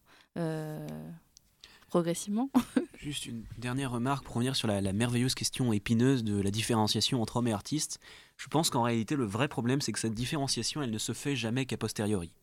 [1.95, 2.49] Progressivement.
[2.99, 7.37] Juste une dernière remarque pour revenir sur la, merveilleuse question épineuse de la différenciation entre
[7.37, 8.01] hommes et artistes.
[8.35, 11.37] Je pense qu'en réalité, le vrai problème, c'est que cette différenciation, elle ne se fait
[11.37, 12.33] jamais qu'à posteriori.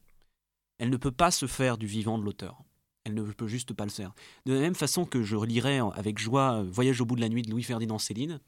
[0.79, 2.62] Elle ne peut pas se faire du vivant de l'auteur.
[3.05, 4.15] Elle ne peut juste pas le faire.
[4.47, 7.21] De la même façon que je relirai en- avec joie euh, Voyage au bout de
[7.21, 8.41] la nuit de Louis-Ferdinand Céline.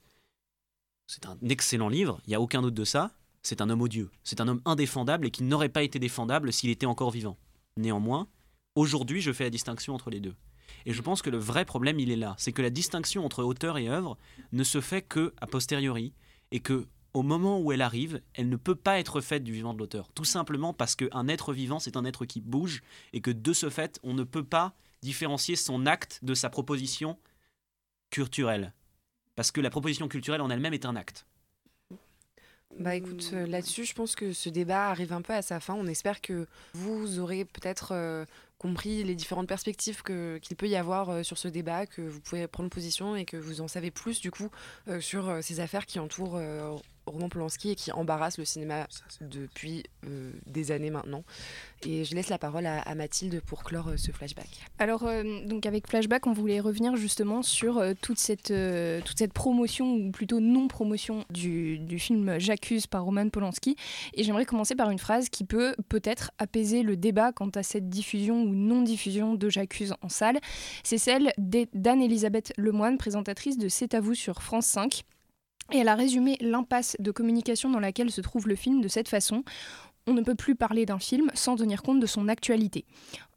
[1.07, 3.11] C'est un excellent livre, il n'y a aucun doute de ça.
[3.43, 4.11] C'est un homme odieux.
[4.23, 7.37] C'est un homme indéfendable et qui n'aurait pas été défendable s'il était encore vivant.
[7.77, 8.27] Néanmoins,
[8.75, 10.35] aujourd'hui, je fais la distinction entre les deux.
[10.87, 12.35] Et je pense que le vrai problème, il est là.
[12.39, 14.19] C'est que la distinction entre auteur et œuvre
[14.53, 16.13] ne se fait que a posteriori
[16.51, 19.73] et que au moment où elle arrive, elle ne peut pas être faite du vivant
[19.73, 20.13] de l'auteur.
[20.15, 23.71] Tout simplement parce qu'un être vivant, c'est un être qui bouge et que de ce
[23.71, 27.19] fait, on ne peut pas différencier son acte de sa proposition
[28.11, 28.75] culturelle.
[29.37, 31.27] Parce que la proposition culturelle en elle-même est un acte.
[32.79, 35.75] Bah écoute, euh, là-dessus, je pense que ce débat arrive un peu à sa fin.
[35.75, 38.25] On espère que vous aurez peut-être euh,
[38.59, 42.47] compris les différentes perspectives qu'il peut y avoir euh, sur ce débat, que vous pouvez
[42.47, 44.49] prendre position et que vous en savez plus du coup
[44.89, 46.41] euh, sur euh, ces affaires qui entourent
[47.07, 48.87] Roman Polanski et qui embarrasse le cinéma
[49.21, 51.25] depuis euh, des années maintenant.
[51.87, 54.49] Et je laisse la parole à, à Mathilde pour clore euh, ce flashback.
[54.79, 59.19] Alors, euh, donc avec Flashback, on voulait revenir justement sur euh, toute, cette, euh, toute
[59.19, 63.77] cette promotion, ou plutôt non-promotion du, du film J'accuse par Roman Polanski.
[64.15, 67.89] Et j'aimerais commencer par une phrase qui peut peut-être apaiser le débat quant à cette
[67.89, 70.39] diffusion ou non-diffusion de J'accuse en salle.
[70.83, 75.03] C'est celle d'E- d'Anne-Elisabeth Lemoine, présentatrice de C'est à vous sur France 5.
[75.73, 79.09] Et elle a résumé l'impasse de communication dans laquelle se trouve le film de cette
[79.09, 79.43] façon.
[80.07, 82.85] On ne peut plus parler d'un film sans tenir compte de son actualité.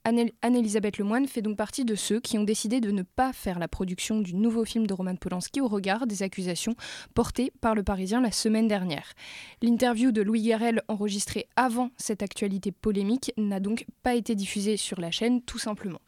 [0.04, 3.58] Anne- Anne-Elisabeth Lemoine fait donc partie de ceux qui ont décidé de ne pas faire
[3.60, 6.76] la production du nouveau film de Roman Polanski au regard des accusations
[7.14, 9.14] portées par le Parisien la semaine dernière.
[9.62, 15.00] L'interview de Louis Garrel enregistrée avant cette actualité polémique n'a donc pas été diffusée sur
[15.00, 16.00] la chaîne tout simplement.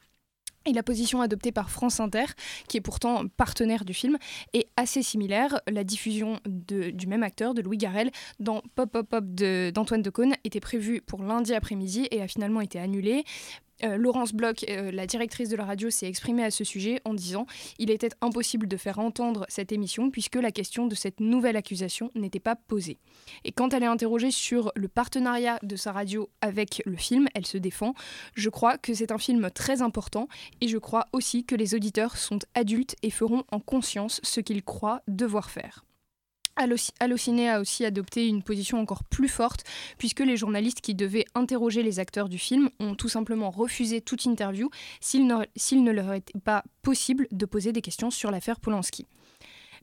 [0.65, 2.25] Et la position adoptée par France Inter,
[2.67, 4.17] qui est pourtant partenaire du film,
[4.53, 5.59] est assez similaire.
[5.71, 10.01] La diffusion de- du même acteur, de Louis Garrel, dans Pop Pop Pop de- d'Antoine
[10.01, 13.23] Decaune était prévue pour lundi après-midi et a finalement été annulée.
[13.83, 17.13] Euh, Laurence Bloch, euh, la directrice de la radio, s'est exprimée à ce sujet en
[17.13, 17.45] disant
[17.77, 22.11] Il était impossible de faire entendre cette émission puisque la question de cette nouvelle accusation
[22.15, 22.97] n'était pas posée.
[23.43, 27.45] Et quand elle est interrogée sur le partenariat de sa radio avec le film, elle
[27.45, 27.93] se défend
[28.35, 30.27] Je crois que c'est un film très important
[30.61, 34.63] et je crois aussi que les auditeurs sont adultes et feront en conscience ce qu'ils
[34.63, 35.85] croient devoir faire.
[36.59, 39.63] Alloci- Allociné a aussi adopté une position encore plus forte
[39.97, 44.25] puisque les journalistes qui devaient interroger les acteurs du film ont tout simplement refusé toute
[44.25, 44.69] interview
[44.99, 49.07] s'il ne leur était pas possible de poser des questions sur l'affaire Polanski.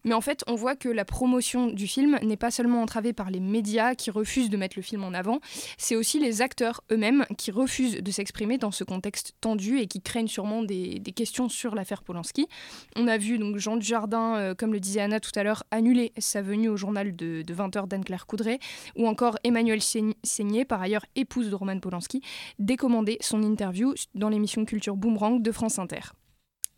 [0.06, 3.28] Mais en fait, on voit que la promotion du film n'est pas seulement entravée par
[3.28, 5.40] les médias qui refusent de mettre le film en avant,
[5.76, 10.00] c'est aussi les acteurs eux-mêmes qui refusent de s'exprimer dans ce contexte tendu et qui
[10.00, 12.46] craignent sûrement des, questions sur l'affaire Polanski.
[12.94, 16.12] On a vu donc Jean Dujardin, euh, comme le disait Anna tout à l'heure, annuler
[16.18, 18.58] sa venue au journal de, de 20h d'Anne-Claire Coudray,
[18.96, 22.22] ou encore Emmanuel Seigné, par ailleurs épouse de Roman Polanski,
[22.58, 26.12] décommander son interview dans l'émission Culture Boomerang de France Inter.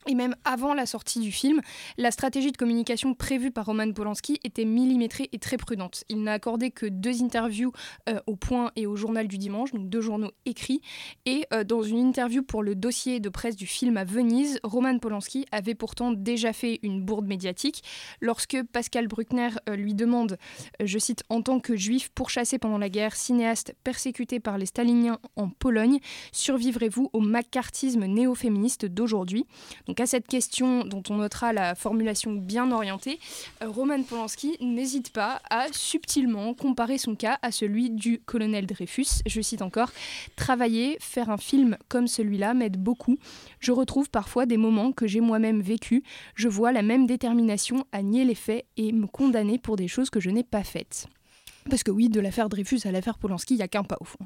[0.09, 1.61] Et même avant la sortie du film,
[1.99, 6.05] la stratégie de communication prévue par Roman Polanski était millimétrée et très prudente.
[6.09, 7.73] Il n'a accordé que deux interviews
[8.09, 10.81] euh, au Point et au Journal du Dimanche, donc deux journaux écrits.
[11.27, 14.99] Et euh, dans une interview pour le dossier de presse du film à Venise, Roman
[14.99, 17.85] Polanski avait pourtant déjà fait une bourde médiatique
[18.23, 20.39] lorsque Pascal Bruckner euh, lui demande,
[20.83, 25.19] je cite, en tant que juif pourchassé pendant la guerre, cinéaste persécuté par les staliniens
[25.37, 25.99] en Pologne,
[26.33, 29.45] survivrez-vous au macartisme néo-féministe d'aujourd'hui?
[30.01, 33.19] À cette question dont on notera la formulation bien orientée,
[33.63, 39.23] euh, Roman Polanski n'hésite pas à subtilement comparer son cas à celui du colonel Dreyfus.
[39.27, 39.91] Je cite encore
[40.37, 43.19] Travailler, faire un film comme celui-là m'aide beaucoup.
[43.61, 46.03] Je retrouve parfois des moments que j'ai moi-même vécus.
[46.35, 50.11] Je vois la même détermination à nier les faits et me condamner pour des choses
[50.11, 51.07] que je n'ai pas faites.
[51.69, 54.05] Parce que oui, de l'affaire Dreyfus à l'affaire Polanski, il n'y a qu'un pas au
[54.05, 54.25] fond.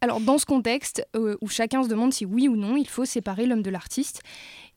[0.00, 3.04] Alors dans ce contexte euh, où chacun se demande si oui ou non il faut
[3.04, 4.22] séparer l'homme de l'artiste,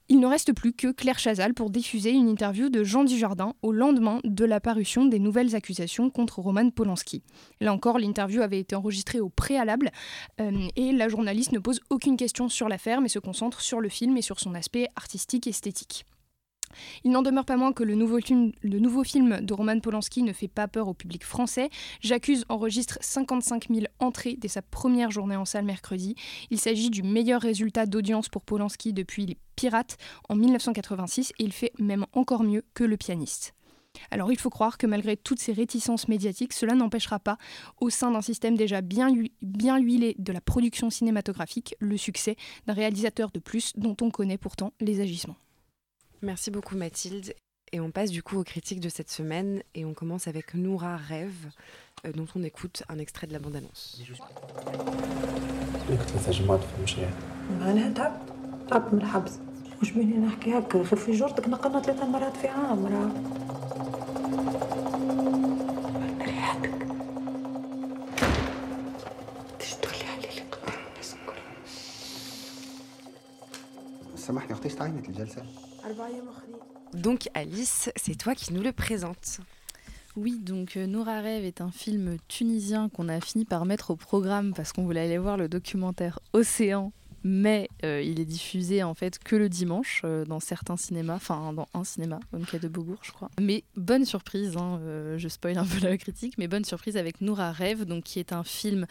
[0.09, 3.71] il ne reste plus que Claire Chazal pour diffuser une interview de Jean Dujardin au
[3.71, 7.23] lendemain de la parution des nouvelles accusations contre Roman Polanski.
[7.59, 9.91] Là encore, l'interview avait été enregistrée au préalable
[10.39, 13.89] euh, et la journaliste ne pose aucune question sur l'affaire mais se concentre sur le
[13.89, 16.05] film et sur son aspect artistique esthétique.
[17.03, 20.67] Il n'en demeure pas moins que le nouveau, film, de Roman Polanski ne fait pas
[20.67, 21.69] peur au public français.
[22.01, 26.15] J'accuse enregistre 55 000 entrées dès sa première journée en salle mercredi.
[26.49, 29.97] Il s'agit du meilleur résultat d'audience pour Polanski depuis Les Pirates
[30.29, 33.53] en 1986 et il fait même encore mieux que Le Pianiste.
[34.11, 37.37] Alors il faut croire que malgré toutes ces réticences médiatiques, cela n'empêchera pas,
[37.79, 42.35] au sein d'un système déjà bien huilé de la production cinématographique, le succès
[42.67, 45.37] d'un réalisateur de plus dont on connaît pourtant les agissements.
[46.22, 47.34] Merci beaucoup Mathilde.
[47.74, 50.96] Et on passe du coup aux critiques de cette semaine et on commence avec Noura
[50.96, 51.50] Rêve,
[52.04, 54.02] euh, dont on écoute un extrait de la bande-annonce.
[55.90, 57.10] لك ثلاثة جمعات في المشاريع
[57.60, 58.26] معناها تعب
[58.70, 59.32] تعب من الحبس
[59.82, 63.10] مش بيني نحكي هكا غير في جورتك نقلنا ثلاثة مرات في عام راه
[74.26, 75.42] سامحني اختي استعينت الجلسة
[75.84, 76.54] أربع أيام آخرين
[76.94, 79.40] Donc Alice, c'est toi qui nous le présente.
[80.14, 83.96] Oui, donc euh, Noura Rêve est un film tunisien qu'on a fini par mettre au
[83.96, 86.92] programme parce qu'on voulait aller voir le documentaire Océan
[87.23, 91.53] mais euh, il est diffusé en fait que le dimanche euh, dans certains cinémas, enfin
[91.53, 93.29] dans un cinéma, au cas de Beaubourg, je crois.
[93.39, 97.21] Mais bonne surprise, hein, euh, je spoil un peu la critique, mais bonne surprise avec
[97.21, 98.85] Noura Rêve, donc qui est un film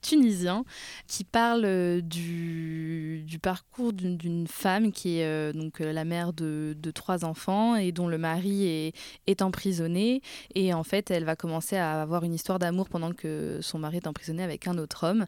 [0.00, 0.64] tunisien
[1.06, 7.92] qui parle du, parcours d'une- femme qui est donc la mère de, trois enfants et
[7.92, 8.92] dont le mari
[9.26, 10.22] est emprisonné
[10.54, 13.96] et en fait elle va commencer à avoir une histoire d'amour pendant que son mari
[13.96, 15.26] est emprisonné avec un autre homme.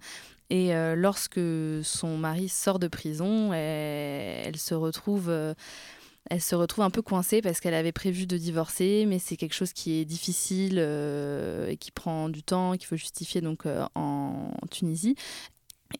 [0.50, 1.40] Et euh, lorsque
[1.82, 5.54] son mari sort de prison, elle, se retrouve, euh,
[6.30, 9.54] elle se retrouve un peu coincée parce qu'elle avait prévu de divorcer, mais c'est quelque
[9.54, 14.52] chose qui est difficile euh, et qui prend du temps, qu'il faut justifier donc en
[14.70, 15.16] Tunisie.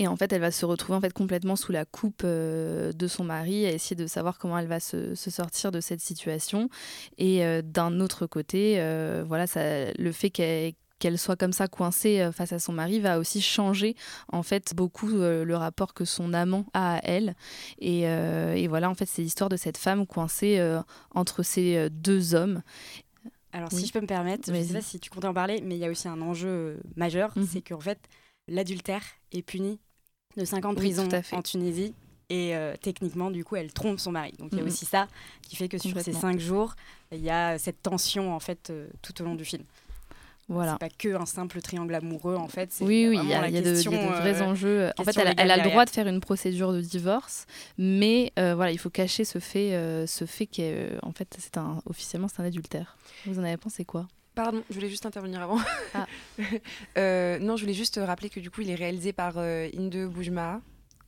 [0.00, 3.24] Et en fait, elle va se retrouver en fait complètement sous la coupe de son
[3.24, 6.68] mari, à essayer de savoir comment elle va se, sortir de cette situation.
[7.18, 8.74] Et d'un autre côté,
[9.26, 9.46] voilà,
[9.96, 13.40] le fait qu'elle qu'elle soit comme ça coincée euh, face à son mari va aussi
[13.42, 13.94] changer
[14.28, 17.34] en fait beaucoup euh, le rapport que son amant a à elle
[17.78, 20.80] et, euh, et voilà en fait c'est l'histoire de cette femme coincée euh,
[21.10, 22.62] entre ces deux hommes
[23.52, 23.80] Alors, Oui.
[23.80, 25.78] si je peux me permettre, je sais pas si tu comptais en parler, mais il
[25.80, 27.46] y a aussi un enjeu majeur, Mhm.
[27.46, 27.98] c'est qu'en fait,
[28.48, 29.78] l'adultère est puni
[30.36, 31.94] de 5 ans de prison en Tunisie.
[32.28, 34.32] Et euh, techniquement, du coup, elle trompe son mari.
[34.38, 34.68] Donc, il y a Mhm.
[34.70, 35.06] aussi ça
[35.42, 36.12] qui fait que sur ces.
[36.12, 36.74] 5 jours,
[37.12, 39.62] il y a cette tension, en fait, euh, tout au long du film.
[40.48, 42.72] Voilà C'est pas que un simple triangle amoureux, en fait.
[42.72, 44.44] c'est oui, oui, il y a, y de, il y a question, de vrais euh,
[44.44, 44.90] enjeux.
[44.98, 47.46] En fait, elle, a- légale elle a le droit de faire une procédure de divorce,
[47.78, 51.82] mais euh, voilà, il faut cacher ce fait, euh, ce fait qu'en fait, c'est un,
[51.86, 52.96] officiellement, c'est un adultère.
[53.26, 54.06] Vous en avez pensé quoi?
[54.34, 55.58] Pardon, je voulais juste intervenir avant.
[55.94, 56.06] Ah.
[56.98, 60.08] Euh, non, je voulais juste rappeler que du coup, il est réalisé par euh, Inde
[60.10, 60.60] Boujma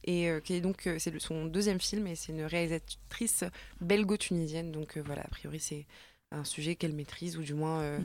[0.04, 3.44] et euh, qui est donc euh, c'est son deuxième film et c'est une réalisatrice
[3.80, 4.72] belgo-tunisienne.
[4.72, 5.86] Donc euh, voilà, a priori c'est
[6.30, 7.98] un sujet qu'elle maîtrise ou du moins euh,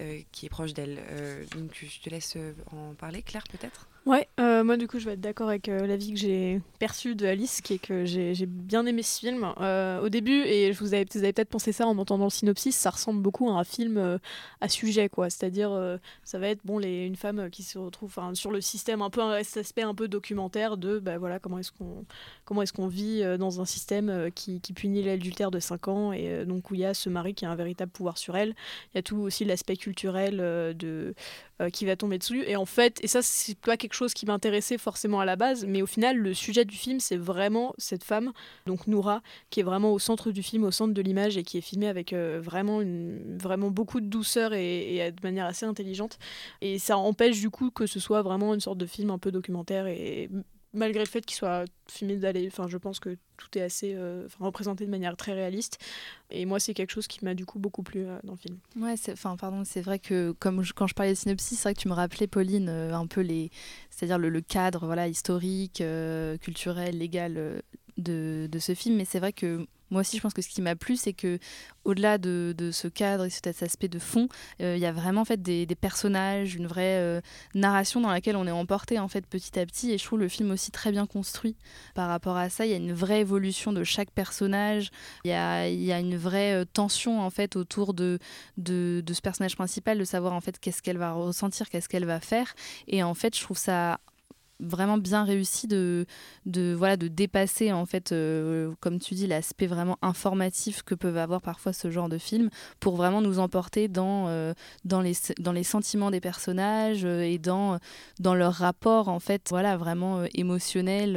[0.00, 0.98] euh, qui est proche d'elle.
[1.10, 3.88] Euh, donc je te laisse euh, en parler, Claire peut-être?
[4.06, 7.16] Ouais, euh, moi du coup je vais être d'accord avec euh, l'avis que j'ai perçu
[7.16, 9.52] de Alice, qui est que j'ai bien aimé ce film.
[9.60, 12.90] Euh, au début, et je vous avez peut-être pensé ça en entendant le synopsis, ça
[12.90, 14.20] ressemble beaucoup à un film
[14.60, 15.28] à sujet, quoi.
[15.28, 19.10] C'est-à-dire, ça va être bon, les, une femme qui se retrouve sur le système, un
[19.10, 23.24] peu un- aspect un peu documentaire de bah, voilà, comment est-ce qu'on est-ce qu'on vit
[23.40, 26.84] dans un système qui, qui punit l'adultère de 5 ans, et donc où il y
[26.84, 28.54] a ce mari qui a un véritable pouvoir sur elle.
[28.94, 30.36] Il y a tout aussi l'aspect culturel
[30.76, 31.14] de
[31.60, 32.44] euh, qui va tomber dessus.
[32.46, 35.64] Et en fait, et ça, c'est pas quelque chose qui m'intéressait forcément à la base,
[35.66, 38.32] mais au final, le sujet du film, c'est vraiment cette femme,
[38.66, 41.58] donc Noura, qui est vraiment au centre du film, au centre de l'image, et qui
[41.58, 42.82] est filmée avec euh, vraiment,
[43.38, 46.18] vraiment beaucoup de douceur et, et de manière assez intelligente.
[46.60, 49.32] Et ça empêche du coup que ce soit vraiment une sorte de film un peu
[49.32, 50.28] documentaire et
[50.76, 54.26] malgré le fait qu'il soit filmé d'aller enfin je pense que tout est assez euh,
[54.40, 55.78] représenté de manière très réaliste
[56.30, 58.58] et moi c'est quelque chose qui m'a du coup beaucoup plu euh, dans le film
[58.76, 61.80] Ouais, enfin, pardon, c'est vrai que comme quand je parlais de synopsis, c'est vrai que
[61.80, 63.50] tu me rappelais, Pauline, euh, un peu les,
[63.90, 65.82] c'est-à-dire le, cadre, voilà, historique,
[66.40, 67.62] culturel, légal
[67.96, 68.96] de, de ce film.
[68.96, 71.38] Mais c'est vrai que moi aussi, je pense que ce qui m'a plu, c'est que
[71.84, 74.28] au-delà de, ce cadre et cet aspect de fond,
[74.60, 77.20] euh, il y a vraiment en fait des, personnages, une vraie euh,
[77.54, 79.92] narration dans laquelle on est emporté en fait petit à petit.
[79.92, 81.56] Et je trouve le film aussi très bien construit
[81.94, 82.66] par rapport à ça.
[82.66, 84.90] Il y a une vraie évolution de chaque personnage.
[85.24, 85.68] Il y a,
[85.98, 88.18] une vraie euh, tension en fait autour de,
[88.56, 92.06] de, de ce personnage principal, de savoir en fait qu'est-ce qu'elle va ressentir, qu'est-ce qu'elle
[92.06, 92.54] va faire.
[92.88, 94.00] Et en fait, je trouve ça
[94.60, 96.06] vraiment bien réussi de,
[96.44, 101.16] de, voilà, de dépasser en fait euh, comme tu dis l'aspect vraiment informatif que peuvent
[101.16, 104.52] avoir parfois ce genre de films pour vraiment nous emporter dans, euh,
[104.84, 107.78] dans, les, dans les sentiments des personnages euh, et dans,
[108.20, 111.16] dans leur rapport en fait voilà vraiment émotionnel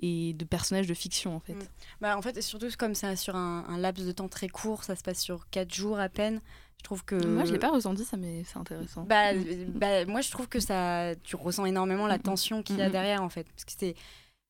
[0.00, 1.66] et de personnages de fiction en fait Mm.
[2.00, 4.96] Bah, en fait, surtout comme c'est sur un, un laps de temps très court, ça
[4.96, 6.40] se passe sur 4 jours à peine.
[6.78, 7.16] Je trouve que.
[7.16, 10.46] moi je l'ai pas ressenti ça mais c'est intéressant Bah, euh, bah, moi, je trouve
[10.48, 13.46] que ça, tu ressens énormément la tension qu'il y a derrière, en fait.
[13.54, 13.94] Parce que c'est.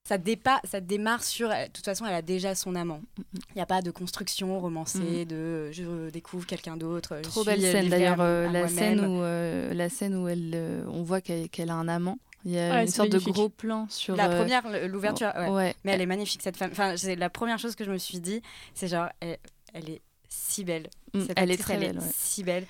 [0.06, 1.48] Ça, dépa ça démarre sur.
[1.48, 3.00] De toute façon, elle a déjà son amant.
[3.18, 7.16] Il n'y a pas de construction romancée, de euh, je découvre quelqu'un d'autre.
[7.24, 10.52] je Trop belle scène d'ailleurs euh, à la scène où euh, la scène où elle
[10.54, 13.26] euh, on voit qu'elle qu'elle a un amant il y a Ouais, une sorte magnifique.
[13.26, 15.48] de gros plan sur La euh, première, l'ouverture, ouais.
[15.48, 15.74] ouais.
[15.84, 16.70] Mais elle est magnifique, cette femme.
[16.70, 18.40] Enfin, c'est la première chose que je me suis dit,
[18.74, 19.38] c'est genre, elle,
[19.74, 20.88] elle est si belle.
[21.14, 22.10] Mm, elle est très elle belle, est ouais.
[22.14, 22.66] si belle.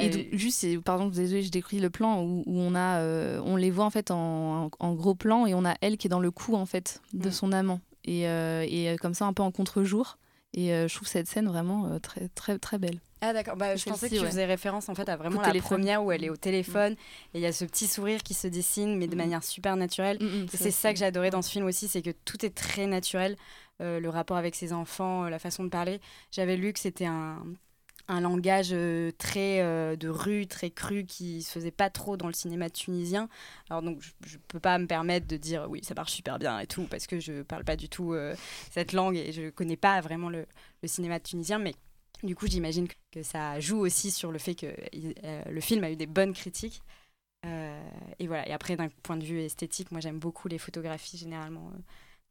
[0.00, 3.56] Et donc, juste, pardon, désolé, je décris le plan où, où on a, euh, on
[3.56, 6.10] les voit en fait en, en- en gros plan et on a elle qui est
[6.10, 7.32] dans le cou en fait de Mm.
[7.32, 10.16] son amant et, euh, et euh, comme ça un peu en contre-jour.
[10.58, 12.98] Et euh, je trouve cette scène vraiment euh, très très très belle.
[13.20, 14.26] Ah d'accord, bah, je pensais que tu ouais.
[14.28, 15.78] faisais référence en fait à vraiment Au la téléphone.
[15.78, 16.92] première où elle est au téléphone
[17.34, 19.18] et il y a ce petit sourire qui se dessine mais de Mhm.
[19.18, 20.18] manière super naturelle.
[20.20, 22.54] Mm, Et c'est ça que j'ai adoré dans ce film aussi, c'est que tout est
[22.54, 23.36] très naturel.
[23.80, 26.00] Euh, le rapport avec ses enfants, euh, la façon de parler.
[26.32, 27.36] J'avais lu que c'était un,
[28.08, 32.26] un langage euh, très euh, de rue, très cru, qui se faisait pas trop dans
[32.26, 33.28] le cinéma tunisien.
[33.70, 36.58] Alors donc je, ne peux pas me permettre de dire oui ça marche super bien
[36.58, 38.34] et tout parce que je parle pas du tout euh,
[38.70, 40.46] cette langue et je connais pas vraiment le,
[40.84, 41.74] cinéma tunisien, mais
[42.22, 44.74] du coup j'imagine que ça joue aussi sur le fait que
[45.50, 46.82] le film a eu des bonnes critiques.
[47.44, 48.48] et voilà.
[48.48, 51.72] Et après d'un point de vue esthétique, moi j'aime beaucoup les photographies généralement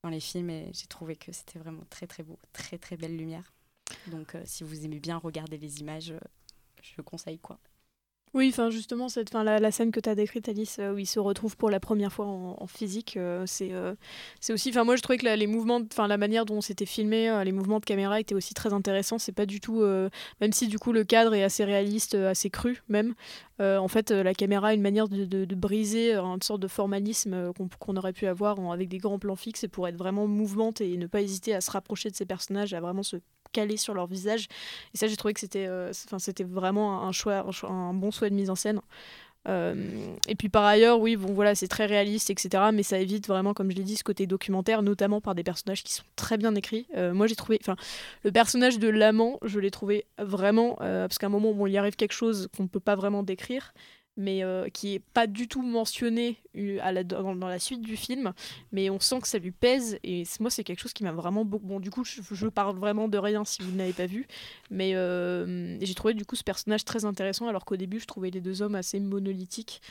[0.04, 3.16] dans les films et j'ai trouvé que c'était vraiment très très beau, très très belle
[3.18, 3.54] lumière.
[4.12, 6.20] Donc euh, si vous aimez bien regarder les images, euh,
[6.82, 7.60] je conseille quoi.
[8.34, 11.08] Oui, enfin justement, cette, fin, la, scène que tu as décrite, Alice, euh, où il
[11.08, 13.72] se retrouve pour la première fois en, physique, c'est
[14.41, 14.70] c'est aussi.
[14.70, 17.53] Enfin, moi, je trouvais que la, les mouvements, enfin la manière dont c'était filmé, les
[17.53, 19.18] mouvements de caméra étaient aussi très intéressants.
[19.18, 19.82] C'est pas du tout,
[20.41, 23.16] même si du coup le cadre est assez réaliste, assez cru même.
[23.60, 27.95] en fait, la caméra a une manière de, de, briser une sorte de formalisme qu'on
[27.95, 31.08] aurait pu avoir avec des grands plans fixes et pour être vraiment mouvante et ne
[31.08, 33.18] pas hésiter à se rapprocher de ces personnages, à vraiment se
[33.52, 34.48] calés sur leur visage.
[34.93, 38.30] Et ça, j'ai trouvé que c'était euh, enfin c'était vraiment un, choix, un, bon choix
[38.30, 38.82] de mise en scène.
[39.48, 39.76] Euh,
[40.28, 42.66] et puis par ailleurs, oui, bon voilà, c'est très réaliste, etc.
[42.74, 45.84] Mais ça évite vraiment, comme je l'ai dit, ce côté documentaire, notamment par des personnages
[45.84, 46.86] qui sont très bien écrits.
[46.98, 47.78] Euh, moi, j'ai trouvé, enfin,
[48.24, 51.78] le personnage de l'amant, je l'ai trouvé vraiment, parce qu'à un moment, bon, il y
[51.78, 53.74] arrive quelque chose qu'on ne peut pas vraiment décrire
[54.18, 58.34] mais euh, qui est pas du tout mentionné euh, dans, la suite du film,
[58.72, 61.45] mais on sent que ça lui pèse, et moi c'est quelque chose qui m'a vraiment
[61.45, 61.68] beaucoup...
[61.68, 64.28] Bon, du coup, je, parle vraiment de rien si vous ne l'avez pas vu,
[64.72, 68.32] mais euh, j'ai trouvé du coup ce personnage très intéressant, alors qu'au début je trouvais
[68.32, 69.82] les deux hommes assez monolithiques,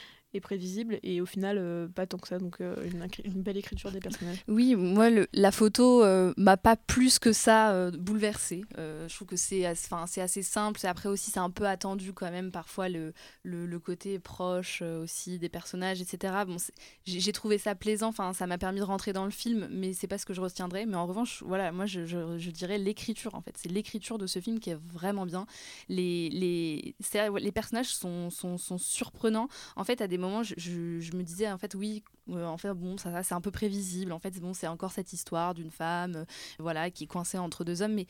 [0.41, 2.39] prévisible et au final euh, pas tant que ça.
[2.39, 2.76] Donc euh,
[3.24, 4.45] une, belle écriture des personnages.
[4.49, 8.64] Oui moi la photo euh, m'a pas plus que ça bouleversée.
[8.76, 10.80] Je trouve que c'est enfin assez simple.
[10.87, 13.12] Après aussi c'est un peu attendu quand même parfois le,
[13.43, 16.57] le, côté proche aussi des personnages etc bon
[17.05, 18.09] j'ai trouvé ça plaisant.
[18.09, 20.41] Enfin ça m'a permis de rentrer dans le film mais c'est pas ce que je
[20.41, 20.87] retiendrai.
[20.87, 23.55] Mais en revanche voilà moi je dirais l'écriture en fait.
[23.57, 25.47] C'est l'écriture de ce film qui est vraiment bien.
[25.89, 26.95] Les les,
[27.41, 29.49] les personnages sont, sont, sont surprenants.
[29.76, 32.97] En fait à des moments je, me disais, en fait, oui, euh, en fait, bon,
[32.99, 34.12] ça, c'est un peu prévisible.
[34.12, 36.24] En fait, bon, c'est encore cette histoire d'une femme, euh,
[36.59, 38.07] voilà, qui est coincée entre deux hommes, mais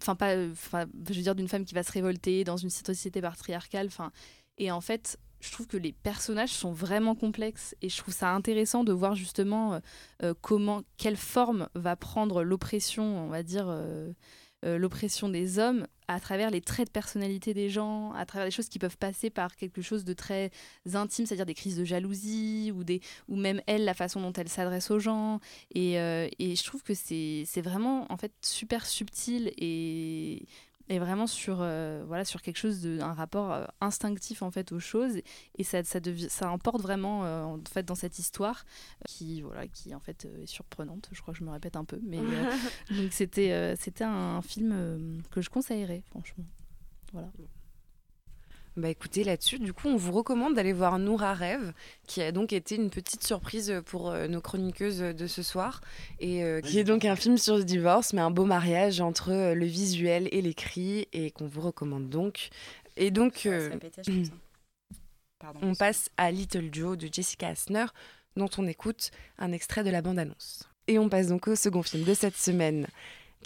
[0.00, 3.20] enfin pas, enfin, je veux dire d'une femme qui va se révolter dans une société
[3.20, 4.10] patriarcale, enfin,
[4.58, 8.32] et en fait, je trouve que les personnages sont vraiment complexes et je trouve ça
[8.32, 9.80] intéressant de voir justement
[10.22, 13.66] euh, comment, quelle forme va prendre l'oppression, on va dire.
[14.64, 18.50] Euh, l'oppression des hommes à travers les traits de personnalité des gens, à travers les
[18.50, 20.50] choses qui peuvent passer par quelque chose de très
[20.94, 24.48] intime, c'est-à-dire des crises de jalousie ou, des, ou même elle, la façon dont elle
[24.48, 25.40] s'adresse aux gens.
[25.74, 30.46] Et, euh, et je trouve que c'est vraiment en fait super subtil et,
[30.88, 34.72] et vraiment sur euh, voilà sur quelque chose de un rapport euh, instinctif en fait
[34.72, 35.16] aux choses.
[35.56, 38.64] Et ça ça, ça emporte vraiment euh, en fait dans cette histoire
[39.06, 41.08] qui voilà qui en fait est surprenante.
[41.12, 42.18] Je crois que je me répète un peu mais
[42.90, 46.44] donc c'était c'était un film que je conseillerais franchement.
[47.12, 47.30] Voilà
[48.76, 51.72] bah écoutez, là-dessus, du coup, on vous recommande d'aller voir Noura Rêve,
[52.06, 55.80] qui a donc été une petite surprise pour euh, nos chroniqueuses de ce soir,
[56.20, 59.32] et euh, qui est donc un film sur le divorce, mais un beau mariage entre
[59.32, 62.50] euh, le visuel et l'écrit, et qu'on vous recommande donc.
[62.98, 63.48] Et donc,
[65.62, 67.86] on passe à Little Joe de Jessica Asner,
[68.36, 70.68] dont on écoute un extrait de la bande-annonce.
[70.86, 72.86] Et on passe donc au second film de cette semaine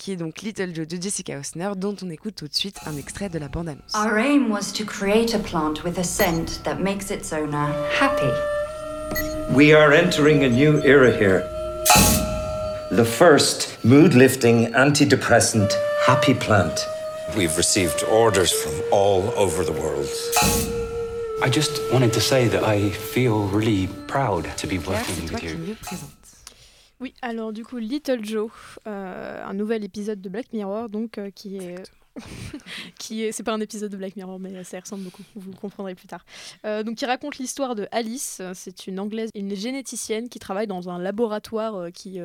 [0.01, 2.97] qui est donc Little Joe de Jessica Osner, dont on écoute tout de suite un
[2.97, 3.95] extrait de la bande-annonce.
[3.95, 7.69] Our aim was to create a plant with a scent that makes its owner
[8.01, 8.33] happy.
[9.55, 11.45] We are entering a new era here.
[12.91, 15.71] The first mood-lifting antidepressant
[16.07, 16.81] happy plant.
[17.37, 20.09] We've received orders from all over the world.
[21.43, 25.77] I just wanted to say that I feel really proud to be working with you.
[27.01, 28.51] Oui, alors du coup, Little Joe,
[28.87, 31.83] euh, un nouvel épisode de Black Mirror, donc euh, qui est.
[32.99, 35.23] qui est, c'est pas un épisode de Black Mirror, mais ça ressemble beaucoup.
[35.35, 36.27] Vous comprendrez plus tard.
[36.67, 38.43] Euh, donc, qui raconte l'histoire de Alice.
[38.53, 42.21] C'est une anglaise, une généticienne qui travaille dans un laboratoire qui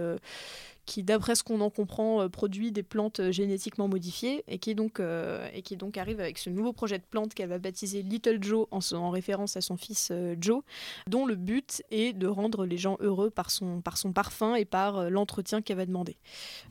[0.86, 4.76] qui, d'après ce qu'on en comprend, euh, produit des plantes euh, génétiquement modifiées et qui,
[4.76, 8.02] donc, euh, et qui donc arrive avec ce nouveau projet de plante qu'elle va baptiser
[8.02, 10.62] Little Joe en, en référence à son fils Joe,
[11.08, 14.66] dont le but est de rendre les gens heureux par son, par son parfum et
[14.66, 16.18] par l'entretien qu'elle va demander.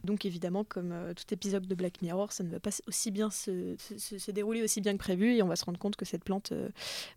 [0.05, 3.77] Donc évidemment, comme tout épisode de Black Mirror, ça ne va pas aussi bien se,
[3.79, 6.53] se, dérouler aussi bien que prévu et on va se rendre compte que cette plante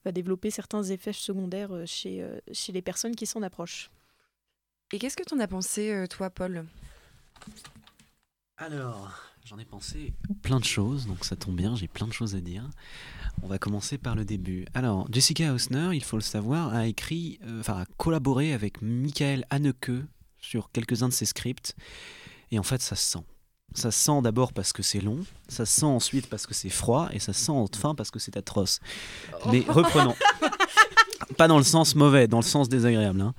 [0.05, 3.91] va développer certains effets secondaires chez, chez les personnes qui s'en approchent.
[4.93, 6.65] Et qu'est-ce que tu en as pensé, toi, Paul?
[8.57, 9.11] Alors,
[9.45, 12.39] j'en ai pensé plein de choses, donc ça tombe bien, j'ai plein de choses à
[12.39, 12.69] dire.
[13.43, 14.65] On va commencer par le début.
[14.73, 19.45] Alors, Jessica Hausner, il faut le savoir, a écrit, euh, enfin, a collaboré avec Michael
[19.49, 19.91] Haneke
[20.39, 21.75] sur quelques-uns de ses scripts.
[22.51, 23.25] Et en fait, ça se sent.
[23.73, 25.19] Ça sent d'abord parce que c'est long,
[25.49, 28.79] ça sent ensuite parce que c'est froid, et ça sent enfin parce que c'est atroce.
[29.51, 30.15] Mais reprenons.
[31.35, 33.19] Pas dans le sens mauvais, dans le sens désagréable.
[33.19, 33.33] hein.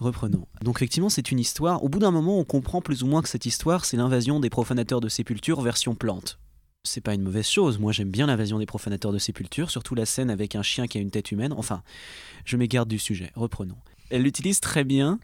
[0.00, 0.46] Reprenons.
[0.62, 1.84] Donc effectivement, c'est une histoire.
[1.84, 4.50] Au bout d'un moment, on comprend plus ou moins que cette histoire, c'est l'invasion des
[4.50, 6.38] profanateurs de sépulture version plante.
[6.84, 7.78] C'est pas une mauvaise chose.
[7.78, 10.98] Moi, j'aime bien l'invasion des profanateurs de sépulture, surtout la scène avec un chien qui
[10.98, 11.52] a une tête humaine.
[11.56, 11.82] Enfin,
[12.44, 13.30] je m'égare du sujet.
[13.34, 13.76] Reprenons.
[14.10, 15.18] Elle l'utilise très bien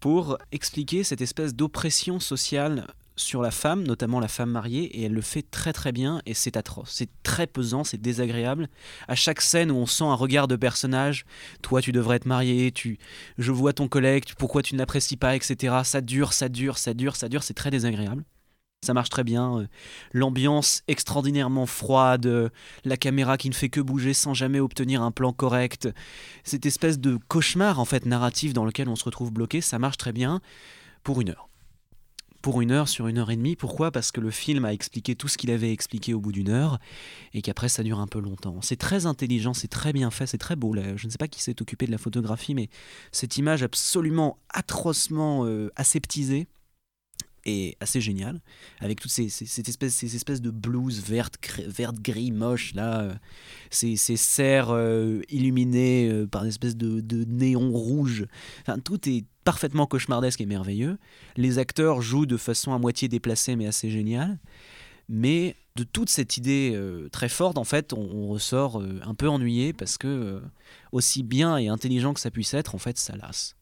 [0.00, 2.86] pour expliquer cette espèce d'oppression sociale
[3.18, 6.32] sur la femme, notamment la femme mariée, et elle le fait très très bien, et
[6.32, 6.90] c'est atroce.
[6.90, 8.68] C'est très pesant, c'est désagréable.
[9.08, 11.26] À chaque scène où on sent un regard de personnage,
[11.60, 12.98] toi tu devrais être marié, tu,
[13.36, 15.80] je vois ton collègue, pourquoi tu ne l'apprécies pas, etc.
[15.84, 18.24] Ça dure, ça dure, ça dure, ça dure, c'est très désagréable.
[18.86, 19.58] Ça marche très bien.
[19.58, 19.66] euh,
[20.12, 22.48] L'ambiance extraordinairement froide, euh,
[22.84, 25.88] la caméra qui ne fait que bouger sans jamais obtenir un plan correct.
[26.44, 29.96] Cette espèce de cauchemar en fait narratif dans lequel on se retrouve bloqué, ça marche
[29.96, 30.40] très bien
[31.02, 31.47] pour une heure.
[32.42, 33.56] Pour une heure sur une heure et demie.
[33.56, 33.90] Pourquoi?
[33.90, 36.78] Parce que le film a expliqué tout ce qu'il avait expliqué au bout d'une heure
[37.34, 38.60] et qu'après ça dure un peu longtemps.
[38.62, 40.74] C'est très intelligent, c'est très bien fait, c'est très beau.
[40.74, 42.68] Je ne sais pas qui s'est occupé de la photographie, mais
[43.10, 46.46] cette image absolument atrocement euh, aseptisée
[47.44, 48.40] est assez géniale,
[48.80, 51.36] avec toutes ces, ces- espèce, espèces de blues verte,
[51.66, 53.14] verte gris, moche, là, euh,
[53.70, 58.26] ces, serres euh, illuminées euh, par des espèces de, de néons rouges.
[58.62, 60.98] Enfin, tout est parfaitement cauchemardesque et merveilleux.
[61.36, 64.38] Les acteurs jouent de façon à moitié déplacée, mais assez géniale.
[65.08, 66.78] Mais de toute cette idée
[67.12, 70.42] très forte, en fait, on, ressort un peu ennuyé parce que,
[70.92, 73.57] aussi bien et intelligent que ça puisse être, en fait, ça lasse.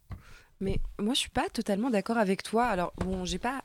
[0.61, 2.65] Mais moi, je suis pas totalement d'accord avec toi.
[2.65, 3.63] Alors, bon, j'ai pas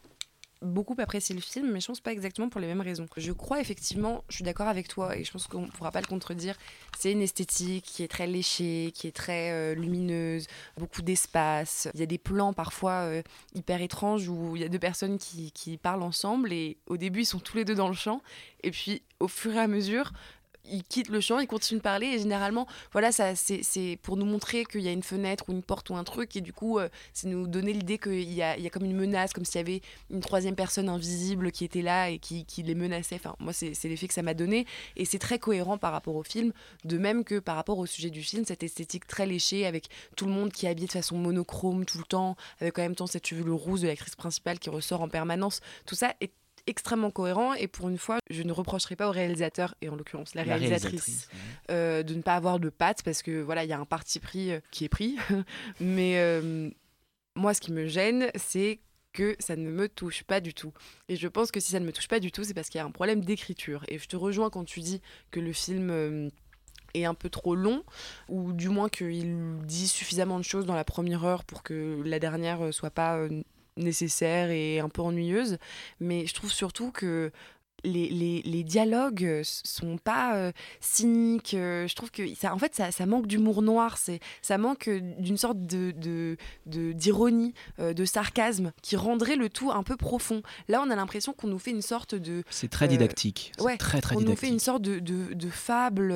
[0.62, 3.08] beaucoup apprécié le film, mais je pense pas exactement pour les mêmes raisons.
[3.18, 6.08] Je crois effectivement, je suis d'accord avec toi et je pense qu'on pourra pas le
[6.08, 6.56] contredire.
[7.00, 11.90] C'est une esthétique qui est très léchée, qui est très euh, lumineuse, beaucoup d'espace.
[11.96, 13.24] Il y a des plans parfois euh,
[13.56, 17.22] hyper étranges où il y a deux personnes qui, qui parlent ensemble et au début
[17.22, 18.22] ils sont tous les deux dans le champ
[18.64, 20.12] et puis au fur et à mesure
[20.66, 24.26] ils quittent le champ, ils continuent de parler et généralement, voilà, ça c'est pour nous
[24.26, 26.80] montrer qu'il y a une fenêtre ou une porte ou un truc et du coup,
[26.80, 29.46] euh, c'est nous donner l'idée qu'il y a, il y a comme une menace, comme
[29.46, 33.16] s'il y avait une troisième personne invisible qui était là et qui, qui les menaçait.
[33.16, 36.24] Enfin, moi, c'est l'effet que ça m'a donné et c'est très cohérent par rapport au
[36.24, 36.54] film,
[36.86, 40.26] de même que par rapport au sujet du film, cette esthétique très léchée avec tout
[40.26, 43.08] le monde qui est habillé de façon monochrome tout le temps, avec en même temps
[43.08, 45.62] cette chevelure rouge de l'actrice principale qui ressort en permanence.
[45.86, 46.32] Tout ça est
[46.68, 50.36] extrêmement cohérent et pour une fois je ne reprocherai pas au réalisateur et en l'occurrence
[50.36, 51.30] la La réalisatrice, réalisatrice,
[51.70, 54.20] euh, de ne pas avoir de pattes parce que voilà il y a un parti
[54.20, 55.18] pris euh, qui est pris
[55.80, 56.70] mais euh,
[57.36, 58.80] moi ce qui me gêne c'est
[59.14, 60.72] que ça ne me touche pas du tout.
[61.10, 62.80] Et je pense que si ça ne me touche pas du tout, c'est parce qu'il
[62.80, 63.84] y a un problème d'écriture.
[63.90, 65.02] Et je te rejoins quand tu dis
[65.32, 66.30] que le film euh,
[66.94, 67.84] est un peu trop long,
[68.30, 72.20] ou du moins qu'il dit suffisamment de choses dans la première heure pour que la
[72.20, 73.28] dernière soit pas
[73.78, 75.58] nécessaire et un peu ennuyeuse.
[76.00, 77.32] Mais je trouve surtout que
[77.84, 80.52] les, les, les dialogues euh, sont pas euh,
[80.82, 81.56] cyniques.
[81.56, 83.98] euh, je trouve que ça, en fait, ça, ça manque d'humour noir.
[83.98, 89.50] C'est, ça manque d'une sorte de, de, de- d'ironie, euh, de sarcasme qui rendrait le
[89.50, 90.44] tout un peu profond.
[90.68, 92.44] Là, on a l'impression qu'on nous fait une sorte de.
[92.52, 93.52] C'est très didactique.
[93.58, 96.10] C'est ouais, très, très on nous fait une sorte de, de, de fable,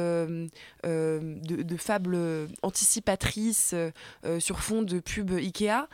[0.83, 2.15] de, de fable
[2.61, 3.73] anticipatrice
[4.37, 5.87] sur fond de pub Ikea.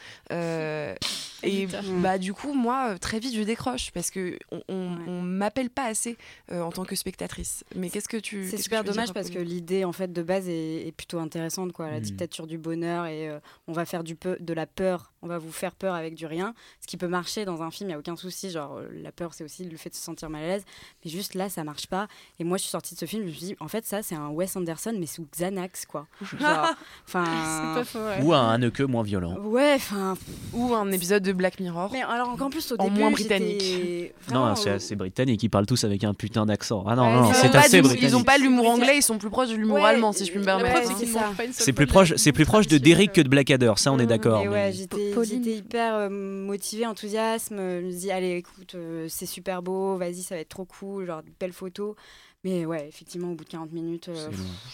[1.44, 1.68] Et
[2.02, 5.70] bah du coup, moi, euh, très vite, je décroche parce que on, on, on m'appelle
[5.70, 6.18] pas assez
[6.52, 7.64] euh, en tant que spectatrice.
[7.76, 10.12] Mais qu'est-ce que tu C'est qu'est-ce que super tu dommage parce que l'idée en fait
[10.14, 12.04] de base est, est plutôt intéressante quoi, la Mm.
[12.04, 15.38] dictature du bonheur et euh, on va faire du peu de la peur, on va
[15.38, 17.96] vous faire peur avec du rien, ce qui peut marcher dans un film, il y
[17.96, 20.44] a aucun souci, genre euh, la peur c'est aussi le fait de se sentir mal
[20.44, 20.66] à l'aise,
[21.04, 22.08] mais juste là ça marche pas.
[22.40, 24.02] Et moi je suis sortie de ce film, je me suis dit en fait ça
[24.04, 26.08] c'est un Wes Anderson mais sous Xanax quoi.
[26.40, 26.68] Genre
[27.08, 27.84] enfin
[28.24, 29.38] Ou un ne que moins violent.
[29.40, 30.18] Ouais, enfin
[30.54, 31.90] ou un épisode de Black Mirror.
[31.92, 34.14] Mais alors encore plus au En début moins j'étais britannique.
[34.28, 35.42] vraiment, Non, c'est assez britannique.
[35.44, 36.84] Ils parlent tous avec un putain d'accent.
[36.88, 38.04] Ah non, Ouais, non, c'est assez britannique.
[38.04, 40.32] Ils ont pas l'humour anglais, ils sont plus proches de l'humour Ouais, allemand, si je
[40.32, 40.90] puis me permettre.
[40.90, 43.74] ouais, c'est plus proche, c'est plus proche de Derrick que de Blackadder.
[43.78, 44.42] Ça, on est d'accord.
[44.42, 47.58] Et mais- ouais, j'étais hyper euh, motivée, enthousiasme.
[47.58, 51.06] Je me dis, allez, écoute, euh, c'est super beau, vas-y, ça va être trop cool,
[51.08, 51.96] genre de belles photos.
[52.44, 54.30] Mais ouais, effectivement, au bout de 40 minutes, euh,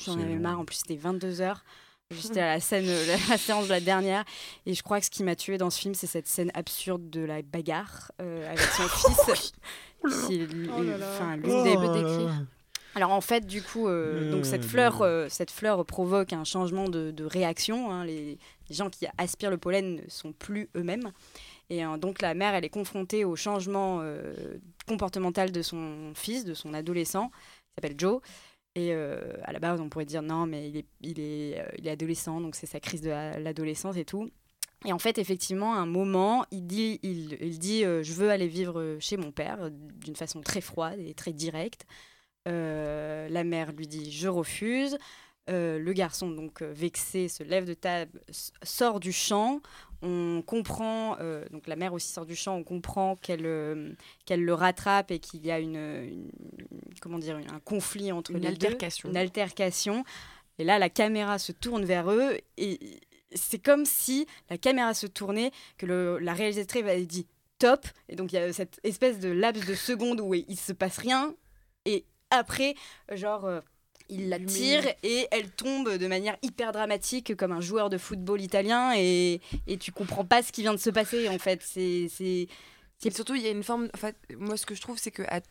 [0.06, 0.60] j'en avais marre.
[0.60, 1.64] En plus, c'était 22 heures.
[2.12, 4.24] J'étais à la scène, euh, la, la séance de la dernière.
[4.66, 7.10] Et je crois que ce qui m'a tué dans ce film, c'est cette scène absurde
[7.10, 9.52] de la bagarre euh, avec son fils.
[10.28, 12.34] qui est Oh enfin, l'une Oh des là là.
[12.96, 16.88] alors en fait, du coup, euh, donc cette fleur, euh, cette fleur provoque un changement
[16.88, 17.92] de, de réaction.
[17.92, 18.06] hein.
[18.06, 18.38] Les,
[18.70, 21.12] les gens qui aspirent le pollen ne sont plus eux-mêmes.
[21.70, 24.34] Et euh, donc la mère, elle est confrontée au changement euh,
[24.88, 28.22] comportemental de son fils, de son adolescent, qui s'appelle Joe.
[28.78, 30.70] Et euh, à la base, on pourrait dire non, mais
[31.02, 34.30] il est, euh, adolescent, donc c'est sa crise de la- l'adolescence et tout.
[34.86, 38.48] Et en fait, effectivement, à un moment, il dit, il, dit euh, Je veux aller
[38.48, 41.88] vivre chez mon père, d'une façon très froide et très directe.
[42.46, 44.98] La mère lui dit Je refuse.
[45.50, 48.20] Euh, le garçon, donc euh, vexé, se lève de table,
[48.64, 49.62] sort du champ.
[50.02, 53.94] On comprend, euh, donc la mère aussi sort du champ, on comprend qu'elle euh,
[54.26, 56.32] qu'elle le rattrape et qu'il y a une, une-
[57.02, 59.10] comment dire, un conflit entre Une les deux, altercation.
[59.10, 60.04] une altercation.
[60.60, 63.00] Et là, la caméra se tourne vers eux et
[63.34, 67.26] c'est comme si la caméra se tournait, que le- la réalisatrice avait dit
[67.58, 67.86] top.
[68.10, 70.98] Et donc il y a cette espèce de laps de seconde où il se passe
[70.98, 71.34] rien.
[71.86, 72.76] Et après,
[73.14, 73.50] genre,
[74.10, 78.42] il la tire et elle tombe de manière hyper dramatique comme un joueur de football
[78.42, 78.94] italien.
[78.96, 81.62] Et, et tu comprends pas ce qui vient de se passer en fait.
[81.64, 82.08] C'est.
[83.12, 83.90] surtout, il y a une forme.
[83.94, 85.42] En fait, moi, ce que je trouve, c'est que à-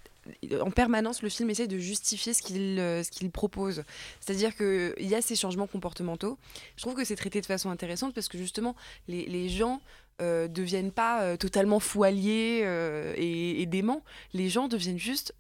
[0.61, 3.85] en permanence, le film essaie de justifier ce qu'il euh, ce qu'il propose.
[4.21, 6.37] C'est-à-dire qu'il y a ces changements comportementaux.
[6.77, 8.75] Je trouve que c'est traité de façon intéressante parce que justement,
[9.07, 9.81] les, les gens
[10.21, 14.03] euh, deviennent pas euh, totalement fou alliés euh, et, et déments.
[14.33, 15.33] Les gens deviennent juste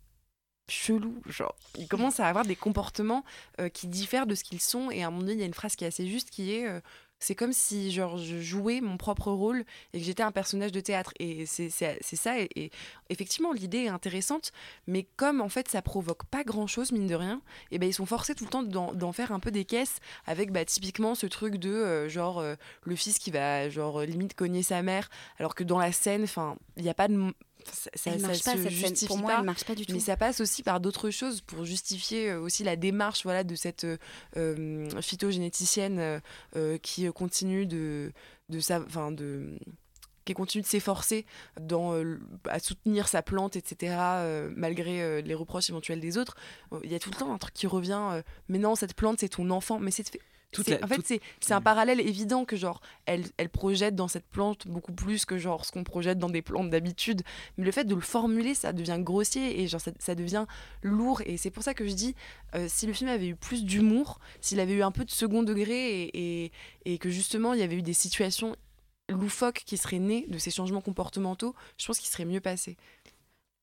[0.68, 1.20] chelous.
[1.26, 3.24] Genre, ils commencent à avoir des comportements
[3.60, 4.90] euh, qui diffèrent de ce qu'ils sont.
[4.90, 6.52] Et à un moment donné, il y a une phrase qui est assez juste qui
[6.54, 6.68] est.
[6.68, 6.80] euh,
[7.18, 9.64] c'est comme si genre je jouais mon propre rôle
[9.94, 12.70] et que j'étais un personnage de théâtre et c'est ça et,
[13.08, 14.52] effectivement l'idée est intéressante
[14.86, 17.40] mais comme en fait ça provoque pas grand chose mine de rien
[17.70, 20.52] et ben ils sont forcés tout le temps d'en faire un peu des caisses avec
[20.52, 22.44] bah, typiquement ce truc de euh, genre
[22.82, 25.08] le fils qui va genre limite cogner sa mère
[25.38, 26.26] alors que dans la scène
[26.76, 27.32] il n'y a pas de
[27.72, 28.70] ça, ça- Elle ça marche pas, se cette scène.
[28.70, 30.04] justifie Pour moi, elle marche pas du mais tout.
[30.04, 33.84] ça passe aussi par d'autres choses pour justifier euh, aussi la démarche voilà de cette
[33.84, 33.96] euh,
[34.36, 36.20] euh, phytogénéticienne
[36.56, 38.12] euh, qui continue de
[38.48, 39.58] de sa de
[40.24, 41.24] qui continue de s'efforcer
[41.60, 46.36] dans euh, à soutenir sa plante etc euh, malgré euh, les reproches éventuels des autres
[46.84, 49.28] il y a tout le temps un truc qui revient mais non cette plante c'est
[49.28, 50.35] ton enfant mais c'est fait- Toute c'est-
[50.70, 51.06] la- en fait, toute-
[51.40, 55.36] c'est un parallèle évident que genre elle, elle projette dans cette plante beaucoup plus que
[55.38, 57.22] genre ce qu'on projette dans des plantes d'habitude.
[57.58, 60.46] Mais le fait de le formuler, ça devient grossier et genre ça, ça devient
[60.82, 61.20] lourd.
[61.26, 62.14] Et c'est pour ça que je dis,
[62.54, 65.42] euh, si le film avait eu plus d'humour, s'il avait eu un peu de second
[65.42, 66.52] degré et, et,
[66.86, 68.56] et que justement il y avait eu des situations
[69.08, 72.76] loufoques qui seraient nées de ces changements comportementaux, je pense qu'il serait mieux passé.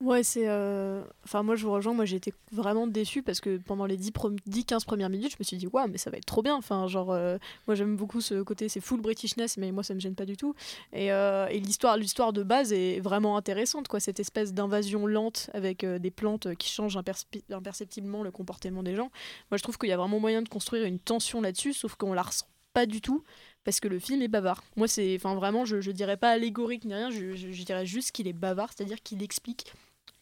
[0.04, 0.50] Ouais, c'est.
[0.50, 1.94] euh, Enfin, moi, je vous rejoins.
[1.94, 5.56] Moi, j'ai été vraiment déçue parce que pendant les 10-15 premières minutes, je me suis
[5.56, 6.56] dit, waouh, mais ça va être trop bien.
[6.56, 7.38] Enfin, genre, euh,
[7.68, 10.36] moi, j'aime beaucoup ce côté, c'est full Britishness, mais moi, ça me gêne pas du
[10.36, 10.56] tout.
[10.92, 14.00] Et, euh, et l'histoire, de base est vraiment intéressante, quoi.
[14.02, 16.98] Cette espèce d'invasion lente avec des plantes qui changent
[17.50, 19.10] imperceptiblement le comportement des gens.
[19.52, 22.14] Moi, je trouve qu'il y a vraiment moyen de construire une tension là-dessus, sauf qu'on
[22.14, 23.24] la ressent pas du tout
[23.64, 24.64] parce que le film est bavard.
[24.76, 28.12] Moi, c'est, enfin, vraiment, je, je dirais pas allégorique ni rien, je- je dirais juste
[28.12, 29.72] qu'il est bavard, c'est-à-dire qu'il explique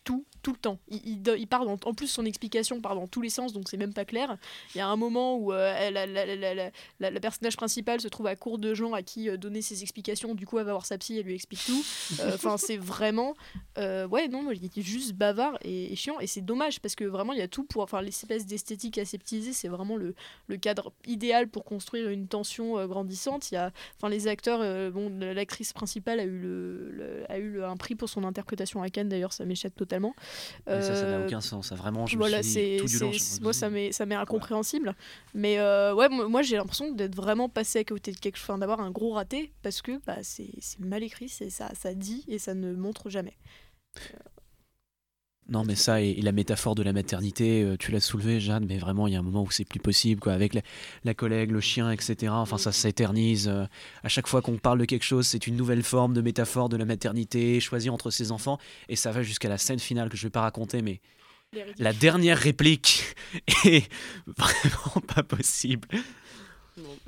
[0.04, 0.80] tout, tout le temps.
[0.90, 3.70] Il, il, il part dans- en plus, son explication part dans tous les sens, donc
[3.70, 4.38] c'est même pas clair.
[4.74, 8.26] Il y a un moment où euh, la, la- la- la- personnage principal se trouve
[8.28, 10.34] à court de gens à qui euh, donner ses explications.
[10.34, 11.84] Du coup, elle va voir sa psy, elle lui explique tout.
[12.20, 13.36] Euh, Enfin, c'est vraiment.
[13.78, 16.20] euh, ouais, non, il était juste bavard et, et chiant.
[16.20, 17.84] Et c'est dommage parce que vraiment, il y a tout pour.
[17.84, 20.16] Enfin, l'espèce d'esthétique aseptisée, c'est vraiment le,
[20.48, 23.52] le cadre idéal pour construire une tension grandissante.
[23.52, 23.72] Il y a.
[23.98, 24.92] Enfin, les acteurs.
[24.92, 28.82] bon, l'actrice principale a eu, le, le- a eu le- un prix pour son interprétation
[28.82, 29.91] à Cannes, d'ailleurs, ça m'échappe totalement.
[30.00, 31.68] Mais ça, ça n'a Euh, aucun sens.
[31.70, 33.12] ça, Vraiment, je voilà, me suis tout du long.
[33.42, 34.96] moi ça m'est, incompréhensible.
[35.34, 38.58] Mais euh, ouais, moi j'ai l'impression d'être vraiment passé à côté de quelque chose, enfin,
[38.58, 42.24] d'avoir un gros raté parce que bah, c'est, c'est mal écrit, c'est, ça, ça dit
[42.28, 43.36] et ça ne montre jamais.
[45.50, 48.66] Non, mais ça, et, et la métaphore de la maternité, euh, tu l'as soulevé, Jeanne,
[48.68, 50.62] mais vraiment, il y a un moment où c'est plus possible, quoi, avec la,
[51.04, 52.32] la collègue, le chien, etc.
[52.34, 53.48] Enfin, ça s'éternise.
[53.50, 53.66] euh,
[54.04, 56.78] à chaque fois qu'on parle de quelque chose, c'est une nouvelle forme de métaphore de
[56.78, 60.24] la maternité, choisie entre ses enfants, et ça va jusqu'à la scène finale que je
[60.24, 61.02] vais pas raconter, mais
[61.80, 63.04] la dernière réplique
[63.66, 63.92] est
[64.28, 65.88] vraiment pas possible.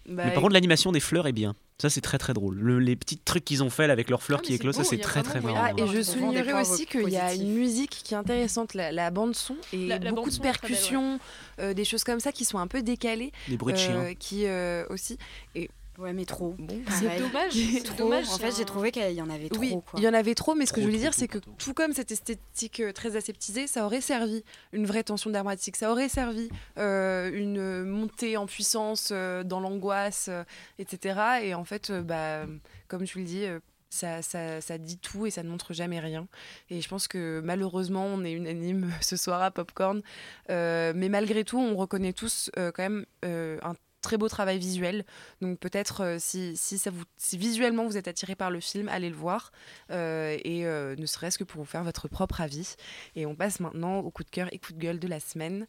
[0.08, 1.56] Bah, mais par contre, l'animation des fleurs est bien.
[1.82, 2.58] Ça, c'est très très drôle.
[2.60, 5.24] Le- les petits trucs qu'ils ont fait avec leurs fleurs qui éclosent, ça, c'est très
[5.24, 5.58] très marrant.
[5.60, 9.10] Ah, et je points aussi qu'il y a une musique qui est intéressante, la, la
[9.12, 11.20] bande son et La- la beaucoup de belle, percussions,
[11.60, 13.32] euh, des choses comme ça qui sont un peu décalées.
[13.50, 14.14] Des bruits de euh, chiens.
[14.18, 15.18] Qui euh, aussi.
[15.56, 16.56] Et Ouais, mais trop.
[16.58, 17.98] bon, C'est dommage, c'est Trop.
[17.98, 18.28] dommage.
[18.30, 19.60] En fait, j'ai trouvé qu'il y en avait trop.
[19.62, 20.00] Oui, quoi.
[20.00, 21.52] il y en avait trop, mais ce que je voulais trop, dire, c'est que trop.
[21.58, 25.92] tout comme cette esthétique euh, très aseptisée, ça aurait servi une vraie tension dramatique, ça
[25.92, 30.44] aurait servi euh, une montée en puissance euh, dans l'angoisse, euh,
[30.80, 31.20] etc.
[31.44, 32.46] Et en fait, euh, bah,
[32.88, 33.60] comme tu le dis, euh,
[33.92, 36.28] ça, ça, ça dit tout et ça ne montre jamais rien.
[36.72, 40.02] Et je pense que malheureusement, on est unanime ce soir à Popcorn.
[40.50, 44.60] Euh, mais malgré tout, on reconnaît tous euh, quand même euh, un très beau travail
[44.60, 45.06] visuel.
[45.42, 48.88] Donc peut-être euh, si, si, ça vous, si visuellement vous êtes attiré par le film,
[48.90, 49.52] allez le voir.
[49.90, 52.76] Euh, et euh, ne serait-ce que pour vous faire votre propre avis.
[53.16, 55.66] Et on passe maintenant au coup de cœur et coup de gueule de la semaine.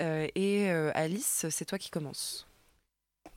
[0.00, 2.46] Et Alice, c'est toi qui commences.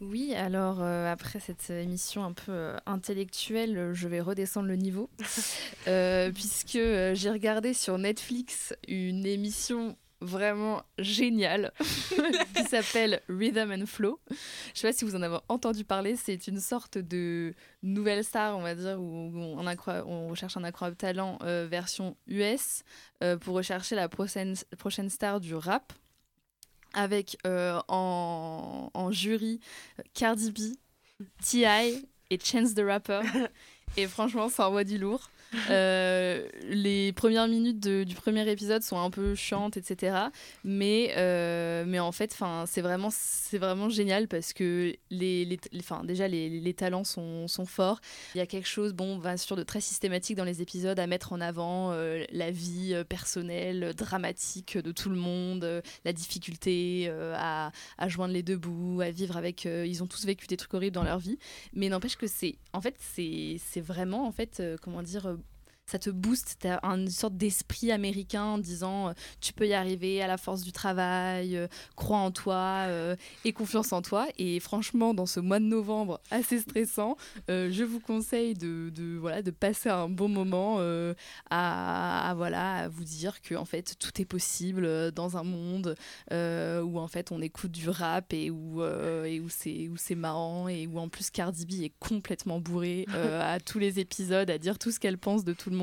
[0.01, 5.09] Oui, alors euh, après cette émission un peu euh, intellectuelle, je vais redescendre le niveau,
[5.87, 6.79] euh, puisque
[7.13, 11.71] j'ai regardé sur Netflix une émission vraiment géniale
[12.55, 14.19] qui s'appelle Rhythm and Flow.
[14.73, 17.53] Je sais pas si vous en avez entendu parler, c'est une sorte de
[17.83, 22.83] nouvelle star, on va dire, où on, recherche un incroyable talent euh, version US
[23.23, 25.93] euh, pour rechercher la prochaine, prochaine star du rap
[26.93, 29.59] avec euh, en, en jury
[30.13, 30.59] Cardi B,
[31.43, 32.07] T.I.
[32.29, 33.21] et Chance the Rapper.
[33.97, 35.29] Et franchement, ça envoie du lourd.
[35.69, 40.17] Euh, les premières minutes du premier épisode sont un peu chiantes, etc.
[40.63, 42.35] Mais, euh, mais en fait,
[42.65, 43.09] c'est vraiment,
[43.53, 45.59] vraiment génial parce que les, les,
[46.03, 47.99] déjà, les, talents sont, sont forts.
[48.35, 51.07] Il y a quelque chose, bon, bien sûr, de très systématique dans les épisodes à
[51.07, 57.71] mettre en avant euh, la vie personnelle, dramatique de tout le monde, la difficulté à,
[57.97, 59.65] à joindre les deux bouts, à vivre avec.
[59.65, 61.37] ils ont tous vécu des trucs horribles dans leur vie,
[61.73, 65.38] mais n'empêche que c'est, en fait, c'est, vraiment, en fait, comment dire.
[65.89, 69.67] Euh, ça te booste, tu as une sorte d'esprit américain en disant euh, tu peux
[69.67, 73.15] y arriver à la force du travail, euh, crois en toi euh,
[73.45, 74.27] et confiance en toi.
[74.37, 77.17] Et franchement, dans ce mois de novembre assez stressant,
[77.49, 81.13] euh, je vous conseille de, de, voilà, de passer un bon moment euh,
[81.49, 85.43] à, à, voilà, à vous dire que en fait, tout est possible euh, dans un
[85.43, 85.95] monde
[86.31, 89.97] euh, où en fait on écoute du rap et où, euh, et où c'est où
[89.97, 93.99] c'est marrant et où en plus Cardi B est complètement bourrée euh, à tous les
[93.99, 95.78] épisodes à dire tout ce qu'elle pense de tout le monde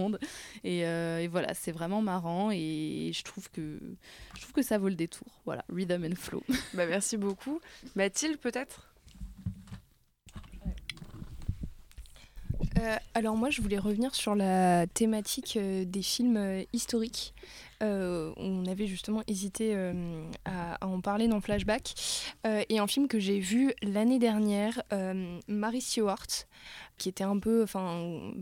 [0.64, 3.78] et, euh, et voilà c'est vraiment marrant et je trouve que
[4.34, 5.26] je trouve que ça vaut le détour.
[5.44, 6.42] Voilà Rhythm and Flow.
[6.74, 7.60] Bah merci beaucoup.
[7.94, 8.88] Mathilde peut-être?
[12.78, 17.34] Euh, alors moi, je voulais revenir sur la thématique euh, des films euh, historiques.
[17.82, 21.94] Euh, on avait justement hésité euh, à, à en parler dans Flashback.
[22.46, 26.26] Euh, et un film que j'ai vu l'année dernière, euh, Mary Stewart,
[26.98, 28.32] qui était un peu, enfin,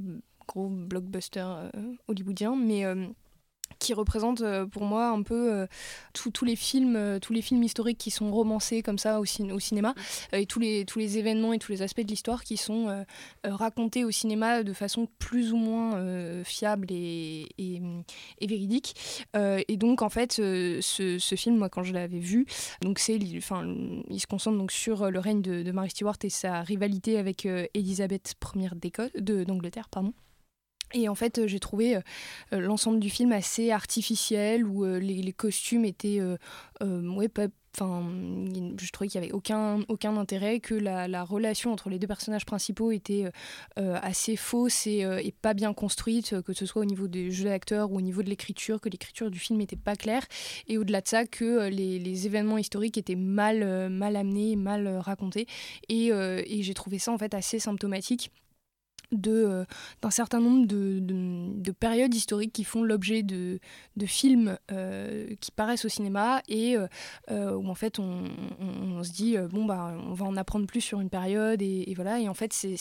[0.46, 1.70] gros blockbuster euh,
[2.08, 3.06] hollywoodien, mais euh,
[3.78, 5.66] qui représente euh, pour moi un peu
[6.12, 9.58] tous les films tous les films historiques qui sont romancés comme ça au, cin- au
[9.58, 9.94] cinéma
[10.32, 13.04] et tous les tous les événements et tous les aspects de l'histoire qui sont
[13.42, 18.94] racontés au cinéma de façon plus ou moins fiable et, et, véridique.
[19.34, 22.46] Et donc en fait ce, film moi quand je l'avais vu
[22.80, 23.64] donc c'est enfin
[24.08, 27.46] il se concentre donc sur le règne de, de Mary Stuart et sa rivalité avec
[27.74, 28.34] Élisabeth
[28.76, 30.12] d'Écosse de d'Angleterre pardon
[30.94, 32.00] et en fait, euh, j'ai trouvé euh,
[32.52, 36.20] euh, l'ensemble du film assez artificiel, où les, costumes étaient.
[37.76, 38.08] Enfin,
[38.78, 42.06] je trouvais qu'il n'y avait aucun, aucun intérêt, que la, la relation entre les deux
[42.06, 43.24] personnages principaux était
[43.76, 47.98] assez fausse et, pas bien construite, que ce soit au niveau des jeux d'acteurs ou
[47.98, 50.22] au niveau de l'écriture, que l'écriture du film n'était pas claire.
[50.68, 55.48] Et au-delà de ça, que les, événements historiques étaient mal, mal amenés, mal racontés.
[55.88, 58.30] Et, et j'ai trouvé ça en fait assez symptomatique
[59.18, 63.58] d'un certain nombre de, de- de périodes historiques qui font l'objet de,
[63.96, 66.86] de films euh, qui paraissent au cinéma et euh,
[67.30, 68.24] euh, où en fait on,
[68.60, 71.62] on- on se dit euh, bon bah on va en apprendre plus sur une période
[71.62, 72.20] et, et voilà.
[72.20, 72.76] Et en fait c'est,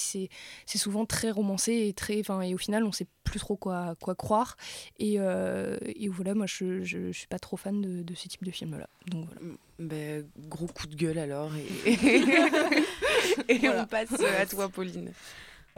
[0.66, 4.16] souvent très romancé et très enfin et au final on sait plus trop quoi, quoi
[4.16, 4.58] croire.
[5.00, 8.44] Et, euh, et voilà moi je, je, je suis pas trop fan de, ce type
[8.44, 9.56] de film là donc voilà.
[9.80, 11.92] Ben, gros coup de gueule alors et,
[13.50, 13.84] et Voilà.
[13.84, 15.12] on passe à toi Pauline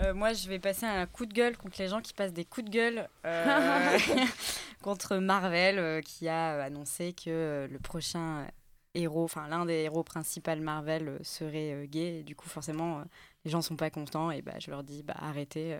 [0.01, 2.45] Euh, moi, je vais passer un coup de gueule contre les gens qui passent des
[2.45, 3.97] coups de gueule euh,
[4.81, 8.47] contre Marvel, euh, qui a annoncé que le prochain
[8.93, 12.19] héros, enfin l'un des héros principaux Marvel serait gay.
[12.19, 13.03] Et du coup, forcément,
[13.45, 14.31] les gens sont pas contents.
[14.31, 15.77] Et bah, je leur dis, bah arrêtez.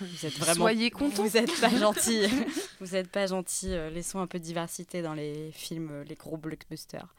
[0.00, 0.54] Vous êtes vraiment.
[0.64, 1.22] Soyez contents.
[1.22, 2.26] Vous êtes pas gentils.
[2.80, 3.72] vous êtes pas gentils.
[3.72, 7.14] euh, laissons un peu de diversité dans les films, euh, les gros blockbusters.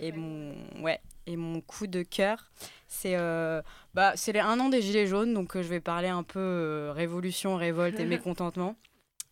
[0.00, 2.50] Et mon, ouais, et mon coup de cœur,
[2.86, 3.62] c'est euh,
[3.94, 6.38] bah, c'est les un an des Gilets jaunes, donc euh, je vais parler un peu
[6.40, 8.76] euh, révolution, révolte et mécontentement,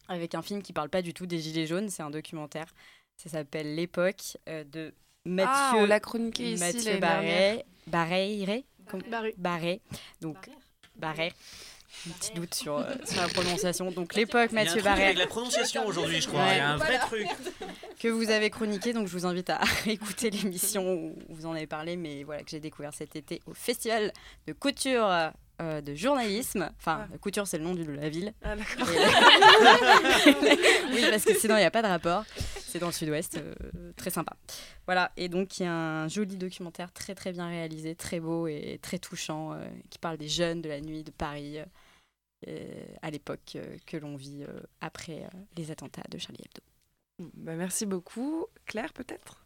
[0.09, 2.66] avec un film qui parle pas du tout des Gilets jaunes, c'est un documentaire.
[3.16, 4.93] Ça s'appelle L'époque euh, de
[5.24, 7.64] Mathieu, Ah, on l'a chroniqué Mathieu Barret,
[9.39, 9.81] Barret,
[10.20, 10.51] donc
[10.97, 11.33] Barret.
[12.09, 13.90] Un petit doute sur, euh, sur la prononciation.
[13.90, 15.05] Donc l'époque, Il y a un Mathieu truc Barret.
[15.07, 16.47] avec la prononciation aujourd'hui, je crois.
[16.53, 17.26] Il y a un vrai truc.
[17.99, 21.66] Que vous avez chroniqué, donc je vous invite à écouter l'émission où vous en avez
[21.66, 24.12] parlé, mais voilà, que j'ai découvert cet été au Festival
[24.47, 25.09] de couture
[25.62, 26.70] euh, de journalisme.
[26.78, 28.34] Enfin, la couture, c'est le nom de la ville.
[28.44, 28.88] Ah, d'accord.
[28.92, 28.97] Et-
[30.92, 32.24] oui, parce que sinon, il n'y a pas de rapport.
[32.66, 33.55] C'est dans le sud-ouest, euh,
[33.97, 34.34] très sympa.
[34.86, 38.47] Voilà, et donc il y a un joli documentaire très très bien réalisé, très beau
[38.47, 41.59] et très touchant, euh, qui parle des jeunes de la nuit de Paris,
[43.03, 47.30] à l'époque euh, que l'on vit euh, après euh, les attentats de Charlie Hebdo.
[47.34, 49.42] Bah, merci beaucoup Claire peut-être?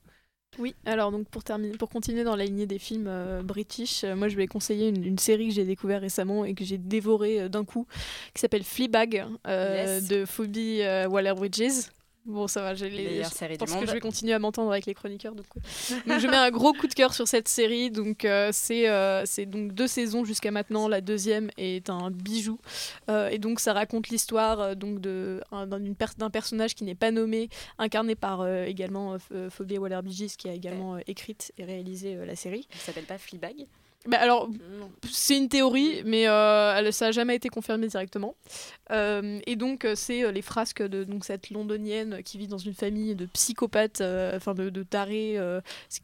[0.58, 4.16] Oui, alors donc pour, terminer, pour continuer dans la lignée des films euh, british, euh,
[4.16, 7.42] moi je vais conseiller une, une série que j'ai découvert récemment et que j'ai dévorée
[7.42, 7.86] euh, d'un coup,
[8.34, 10.08] qui s'appelle Fleabag euh, Yes.
[10.08, 11.90] de Phoebe euh, Waller-Bridges.
[12.26, 13.02] Bon, ça va, j'ai les.
[13.04, 13.86] Meilleure Je série du pense que monde.
[13.88, 15.34] je vais continuer à m'entendre avec les chroniqueurs.
[15.34, 15.94] Donc, euh.
[16.06, 17.90] donc je mets un gros coup de cœur sur cette série.
[17.90, 20.86] Donc euh, c'est euh, c'est donc deux saisons jusqu'à maintenant.
[20.86, 22.58] La deuxième est un bijou.
[23.08, 26.74] Euh, et donc ça raconte l'histoire euh, donc de un- d'un d'une per- d'un personnage
[26.74, 27.48] qui n'est pas nommé,
[27.78, 32.16] incarné par euh, également euh, Ph- Phoebe Waller-Bridges qui a également euh, écrite et réalisé
[32.16, 32.68] euh, la série.
[32.74, 33.66] Ça s'appelle pas Fleabag
[34.08, 34.48] Bah alors,
[35.10, 38.34] c'est une théorie, mais euh, ça n'a jamais été confirmé directement.
[38.92, 42.72] Euh, et donc, euh, c'est les frasques de donc, cette londonienne qui vit dans une
[42.72, 45.36] famille de psychopathes, euh, enfin de, de tarés.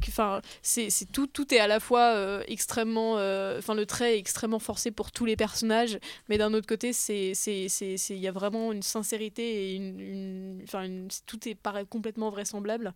[0.08, 3.14] Enfin, c'est c'est tout, tout est à la fois extrêmement.
[3.58, 8.18] Enfin, le trait est extrêmement forcé pour tous les personnages, mais d'un autre côté, il
[8.18, 9.42] y a vraiment une sincérité
[9.72, 10.00] et une.
[10.00, 12.92] une- Enfin, une- tout est paraît complètement vraisemblable.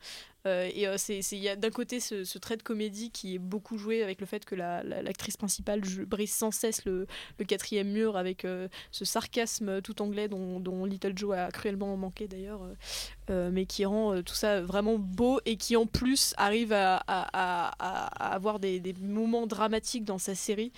[0.47, 3.39] Euh, et euh, c'est il y a d'un côté ce, trait de comédie qui est
[3.39, 7.07] beaucoup joué avec le fait que la- la- l'actrice principale brise sans cesse le,
[7.39, 12.27] le quatrième mur avec euh, ce sarcasme tout anglais dont, Little Joe a cruellement manqué
[12.27, 12.63] d'ailleurs,
[13.29, 18.59] mais qui rend tout ça vraiment beau et qui en plus arrive à, à- avoir
[18.59, 20.73] des, des moments dramatiques dans sa série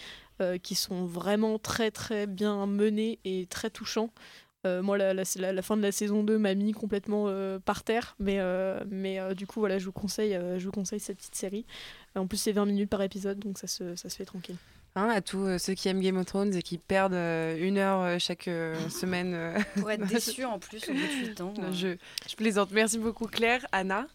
[0.62, 4.10] qui sont vraiment très très bien menés et très touchants.
[4.64, 7.58] Euh, moi, la, la- la- la fin de la saison 2 m'a mis complètement euh,
[7.58, 10.70] par terre, mais, euh, mais euh, du coup, voilà, je vous conseille, euh, je vous
[10.72, 11.64] conseille cette petite série.
[12.14, 14.56] En plus, c'est 20 minutes par épisode, donc ça se, ça se fait tranquille.
[14.94, 17.78] Hein, à tous euh, ceux qui aiment Game of Thrones et qui perdent euh, une
[17.78, 19.32] heure euh, chaque euh, semaine.
[19.34, 21.54] euh, Pour être déçu en plus au bout de 8 ans.
[21.58, 21.96] Non, je,
[22.28, 22.70] je plaisante.
[22.72, 23.66] Merci beaucoup Claire.
[23.72, 24.06] Anna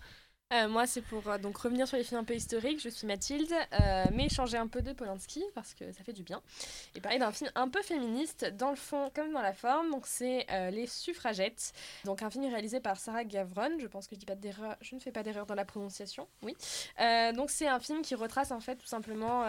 [0.53, 2.81] Euh, moi, c'est pour euh, donc revenir sur les films un peu historiques.
[2.81, 6.23] Je suis Mathilde, euh, mais changer un peu de Polanski parce que ça fait du
[6.23, 6.41] bien.
[6.95, 9.91] Et parler d'un film un peu féministe, dans le fond comme dans la forme.
[9.91, 11.73] Donc, c'est Les Suffragettes.
[12.05, 13.77] Donc, un film réalisé par Sarah Gavron.
[13.77, 14.35] Je pense que je, dis pas
[14.81, 16.27] je ne fais pas d'erreur dans la prononciation.
[16.43, 16.55] Oui.
[17.35, 19.43] Donc, c'est un film qui retrace en fait tout simplement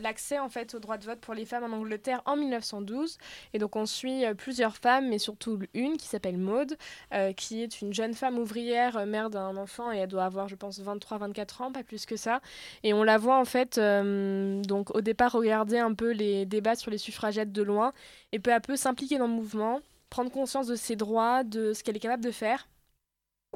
[0.00, 3.18] l'accès en fait au droit de vote pour les femmes en Angleterre en 1912.
[3.52, 6.76] Et donc, on suit plusieurs femmes, mais surtout une qui s'appelle Maude,
[7.14, 10.56] euh, qui est une jeune femme ouvrière, mère d'un enfant, et elle doit avoir, je
[10.56, 12.40] pense, 23-24 ans, pas plus que ça.
[12.82, 16.76] Et on la voit en fait, euh, donc au départ, regarder un peu les débats
[16.76, 17.92] sur les suffragettes de loin,
[18.32, 19.80] et peu à peu s'impliquer dans le mouvement,
[20.10, 22.68] prendre conscience de ses droits, de ce qu'elle est capable de faire.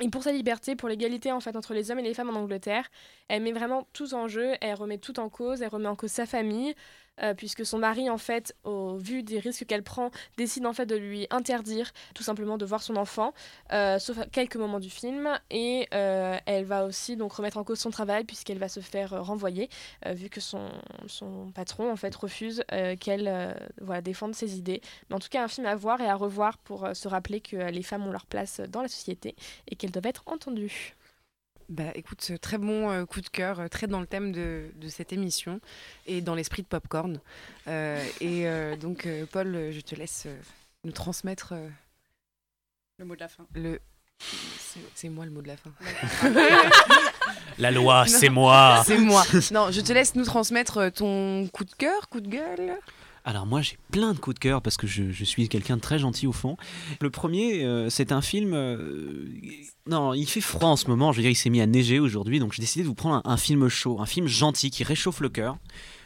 [0.01, 2.39] Et pour sa liberté, pour l'égalité en fait entre les hommes et les femmes en
[2.41, 2.89] Angleterre,
[3.28, 6.11] elle met vraiment tout en jeu, elle remet tout en cause, elle remet en cause
[6.11, 6.74] sa famille,
[7.20, 10.86] euh, puisque son mari en fait, au vu des risques qu'elle prend, décide en fait
[10.86, 13.34] de lui interdire tout simplement de voir son enfant,
[13.72, 17.64] euh, sauf à quelques moments du film, et euh, elle va aussi donc remettre en
[17.64, 19.68] cause son travail puisqu'elle va se faire renvoyer,
[20.06, 20.70] vu que son,
[21.06, 22.64] son patron en fait refuse
[23.00, 24.80] qu'elle voilà, défende ses idées.
[25.08, 27.56] Mais en tout cas, un film à voir et à revoir pour se rappeler que
[27.56, 29.36] les femmes ont leur place dans la société
[29.68, 30.94] et qu'elles doivent être entendues.
[31.68, 34.64] Bah écoute, euh, très bon euh, coup de cœur, euh, très dans le thème de,
[34.76, 35.60] de cette émission
[36.06, 37.20] et dans l'esprit de Popcorn.
[37.68, 40.36] Euh, et euh, donc, euh, Paul, je te laisse euh,
[40.84, 41.68] nous transmettre euh,
[42.98, 43.46] Le mot de la fin.
[43.54, 43.80] le.
[44.20, 45.72] C'est c'est moi le mot de la fin.
[47.58, 48.82] La loi, c'est moi.
[48.86, 49.24] C'est moi.
[49.50, 52.78] Non, je te laisse nous transmettre ton coup de cœur, coup de gueule.
[53.24, 55.80] Alors moi j'ai plein de coups de cœur parce que je, je suis quelqu'un de
[55.80, 56.56] très gentil au fond.
[57.00, 58.52] Le premier, euh, c'est un film...
[58.52, 59.24] euh,
[59.86, 62.00] non, il fait froid en ce moment, je veux dire il s'est mis à neiger
[62.00, 64.82] aujourd'hui, donc j'ai décidé de vous prendre un, un film chaud, un film gentil qui
[64.82, 65.56] réchauffe le cœur.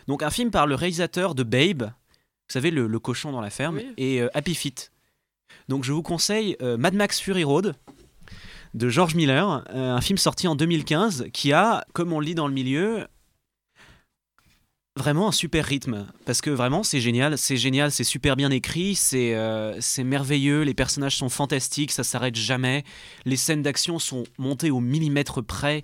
[0.08, 3.50] Donc un film par le réalisateur de Babe, vous savez le, le cochon dans la
[3.50, 3.86] ferme, Oui.
[3.96, 4.92] et euh, Happy Feet.
[5.68, 7.74] Donc je vous conseille Mad Max Fury Road
[8.74, 12.46] de George Miller, un film sorti en 2015 qui a, comme on le lit dans
[12.46, 13.06] le milieu,
[14.96, 18.94] vraiment un super rythme parce que vraiment c'est génial c'est génial c'est super bien écrit
[18.94, 22.82] c'est euh, c'est merveilleux les personnages sont fantastiques ça s'arrête jamais
[23.26, 25.82] les scènes d'action sont montées au millimètre près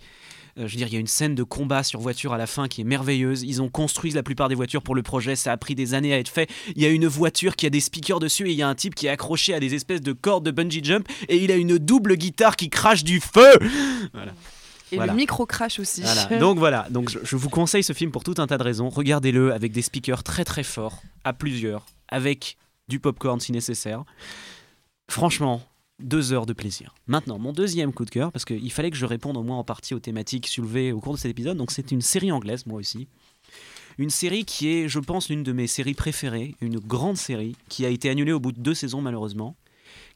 [0.58, 2.46] Euh, je veux dire, il y a une scène de combat sur voiture à la
[2.46, 3.42] fin qui est merveilleuse.
[3.42, 5.34] Ils ont construit la plupart des voitures pour le projet.
[5.34, 6.50] Ça a pris des années à être fait.
[6.76, 8.74] Il y a une voiture qui a des speakers dessus et il y a un
[8.74, 11.56] type qui est accroché à des espèces de cordes de bungee jump et il a
[11.56, 13.52] une double guitare qui crache du feu.
[14.12, 14.34] Voilà.
[14.92, 15.12] Et Voilà.
[15.12, 16.02] le micro crash aussi.
[16.02, 16.26] Voilà.
[16.38, 18.88] Donc voilà, donc je, je vous conseille ce film pour tout un tas de raisons.
[18.90, 22.56] Regardez-le avec des speakers très très forts, à plusieurs, avec
[22.88, 24.04] du popcorn si nécessaire.
[25.10, 25.62] Franchement,
[25.98, 26.94] deux heures de plaisir.
[27.06, 29.64] Maintenant, mon deuxième coup de cœur, parce qu'il fallait que je réponde au moins en
[29.64, 32.78] partie aux thématiques soulevées au cours de cet épisode, donc c'est une série anglaise, moi
[32.78, 33.08] aussi.
[33.98, 37.84] Une série qui est, je pense, l'une de mes séries préférées, une grande série, qui
[37.84, 39.54] a été annulée au bout de deux saisons malheureusement,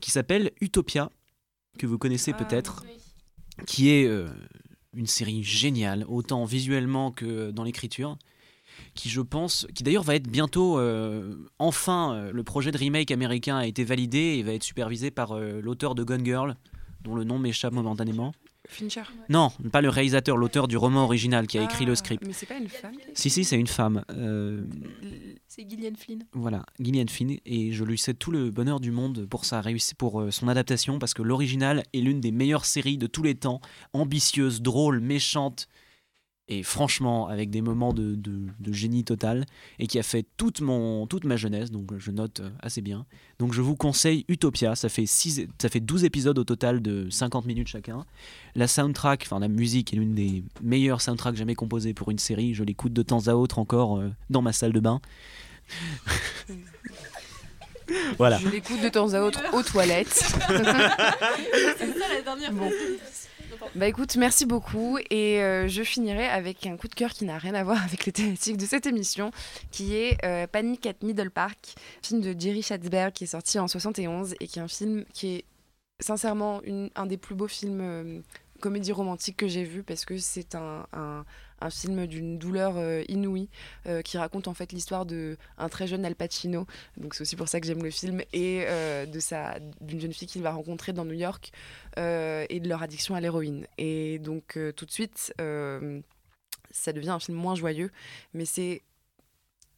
[0.00, 1.10] qui s'appelle Utopia,
[1.78, 2.84] que vous connaissez peut-être,
[3.66, 4.28] qui est euh,
[4.96, 8.18] une série géniale, autant visuellement que dans l'écriture,
[8.94, 13.10] qui je pense, qui d'ailleurs va être bientôt, euh, enfin, euh, le projet de remake
[13.10, 16.56] américain a été validé et va être supervisé par euh, l'auteur de Gone Girl,
[17.02, 18.32] dont le nom m'échappe momentanément.
[18.68, 19.02] Fincher.
[19.28, 22.24] Non, pas le réalisateur, l'auteur du roman original qui a écrit le Ah, script.
[22.26, 24.04] Mais c'est pas une femme Si, si, c'est une femme.
[24.10, 24.64] euh,
[25.48, 26.24] C'est Gillian Flynn.
[26.32, 29.96] Voilà, Gillian Flynn, et je lui souhaite tout le bonheur du monde pour sa réussite,
[29.96, 33.34] pour euh, son adaptation, parce que l'original est l'une des meilleures séries de tous les
[33.34, 33.60] temps,
[33.92, 35.68] ambitieuse, drôle, méchante,
[36.48, 39.46] et franchement avec des moments de, de- de génie total,
[39.80, 43.04] et qui a fait toute, mon, toute ma jeunesse, donc je note euh, assez bien.
[43.40, 47.10] Donc je vous conseille Utopia, ça fait, six, ça fait 12 épisodes au total de
[47.10, 48.04] 50 minutes chacun.
[48.54, 52.54] La soundtrack, enfin la musique est l'une des meilleures soundtracks jamais composées pour une série,
[52.54, 55.00] je l'écoute de temps à autre encore euh, dans ma salle de bain.
[58.18, 58.38] Voilà.
[58.38, 60.08] Je l'écoute de temps à autre aux toilettes.
[60.48, 60.48] C'est
[61.98, 62.68] ça la dernière Bon.
[63.74, 67.38] Bah écoute, merci beaucoup et euh, je finirai avec un coup de cœur qui n'a
[67.38, 69.30] rien à voir avec les thématiques de cette émission,
[69.70, 73.68] qui est euh, Panic at Middle Park, film de Jerry Schatzberg qui est sorti en
[73.68, 75.44] 71 et qui est un film qui est
[76.00, 76.60] sincèrement
[76.94, 78.20] un des plus beaux films euh,
[78.60, 80.86] comédie romantique que j'ai vu parce que c'est un-
[81.60, 83.48] un film d'une douleur euh, inouïe
[83.86, 86.66] euh, qui raconte en fait l'histoire de un très jeune Al Pacino.
[86.96, 90.12] Donc c'est aussi pour ça que j'aime le film et euh, de sa d'une jeune
[90.12, 91.52] fille qu'il va rencontrer dans New York
[91.98, 93.66] et de leur addiction à l'héroïne.
[93.78, 95.32] Et donc tout de suite
[96.70, 97.90] ça devient un film moins joyeux
[98.34, 98.82] mais c'est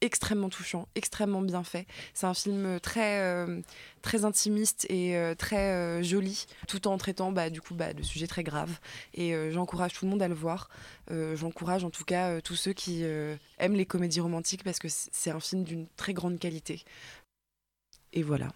[0.01, 1.87] extrêmement touchant, extrêmement bien fait.
[2.15, 3.61] C'est un film très, euh,
[4.03, 8.03] très intimiste et euh, très euh, joli, tout en traitant bah, du coup bah, de
[8.03, 8.79] sujets très graves.
[9.15, 10.69] Et euh, j'encourage tout le monde à le voir.
[11.11, 14.79] Euh, j'encourage en tout cas euh, tous ceux qui euh, aiment les comédies romantiques parce
[14.79, 16.85] que c'est un film d'une très grande qualité.
[18.13, 18.53] Et voilà.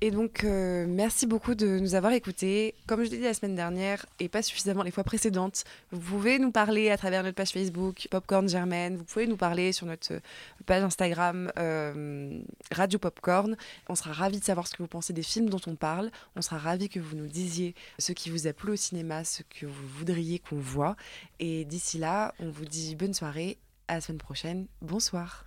[0.00, 2.74] Et donc, euh, merci beaucoup de nous avoir écoutés.
[2.86, 6.38] Comme je l'ai dit la semaine dernière, et pas suffisamment les fois précédentes, vous pouvez
[6.38, 8.96] nous parler à travers notre page Facebook Popcorn Germaine.
[8.96, 10.20] Vous pouvez nous parler sur notre
[10.66, 12.40] page Instagram euh,
[12.72, 13.56] Radio Popcorn.
[13.88, 16.10] On sera ravis de savoir ce que vous pensez des films dont on parle.
[16.34, 19.42] On sera ravis que vous nous disiez ce qui vous a plu au cinéma, ce
[19.42, 20.96] que vous voudriez qu'on voit.
[21.38, 23.58] Et d'ici là, on vous dit bonne soirée.
[23.88, 24.66] À la semaine prochaine.
[24.80, 25.44] Bonsoir.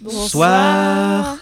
[0.00, 1.38] Bonsoir.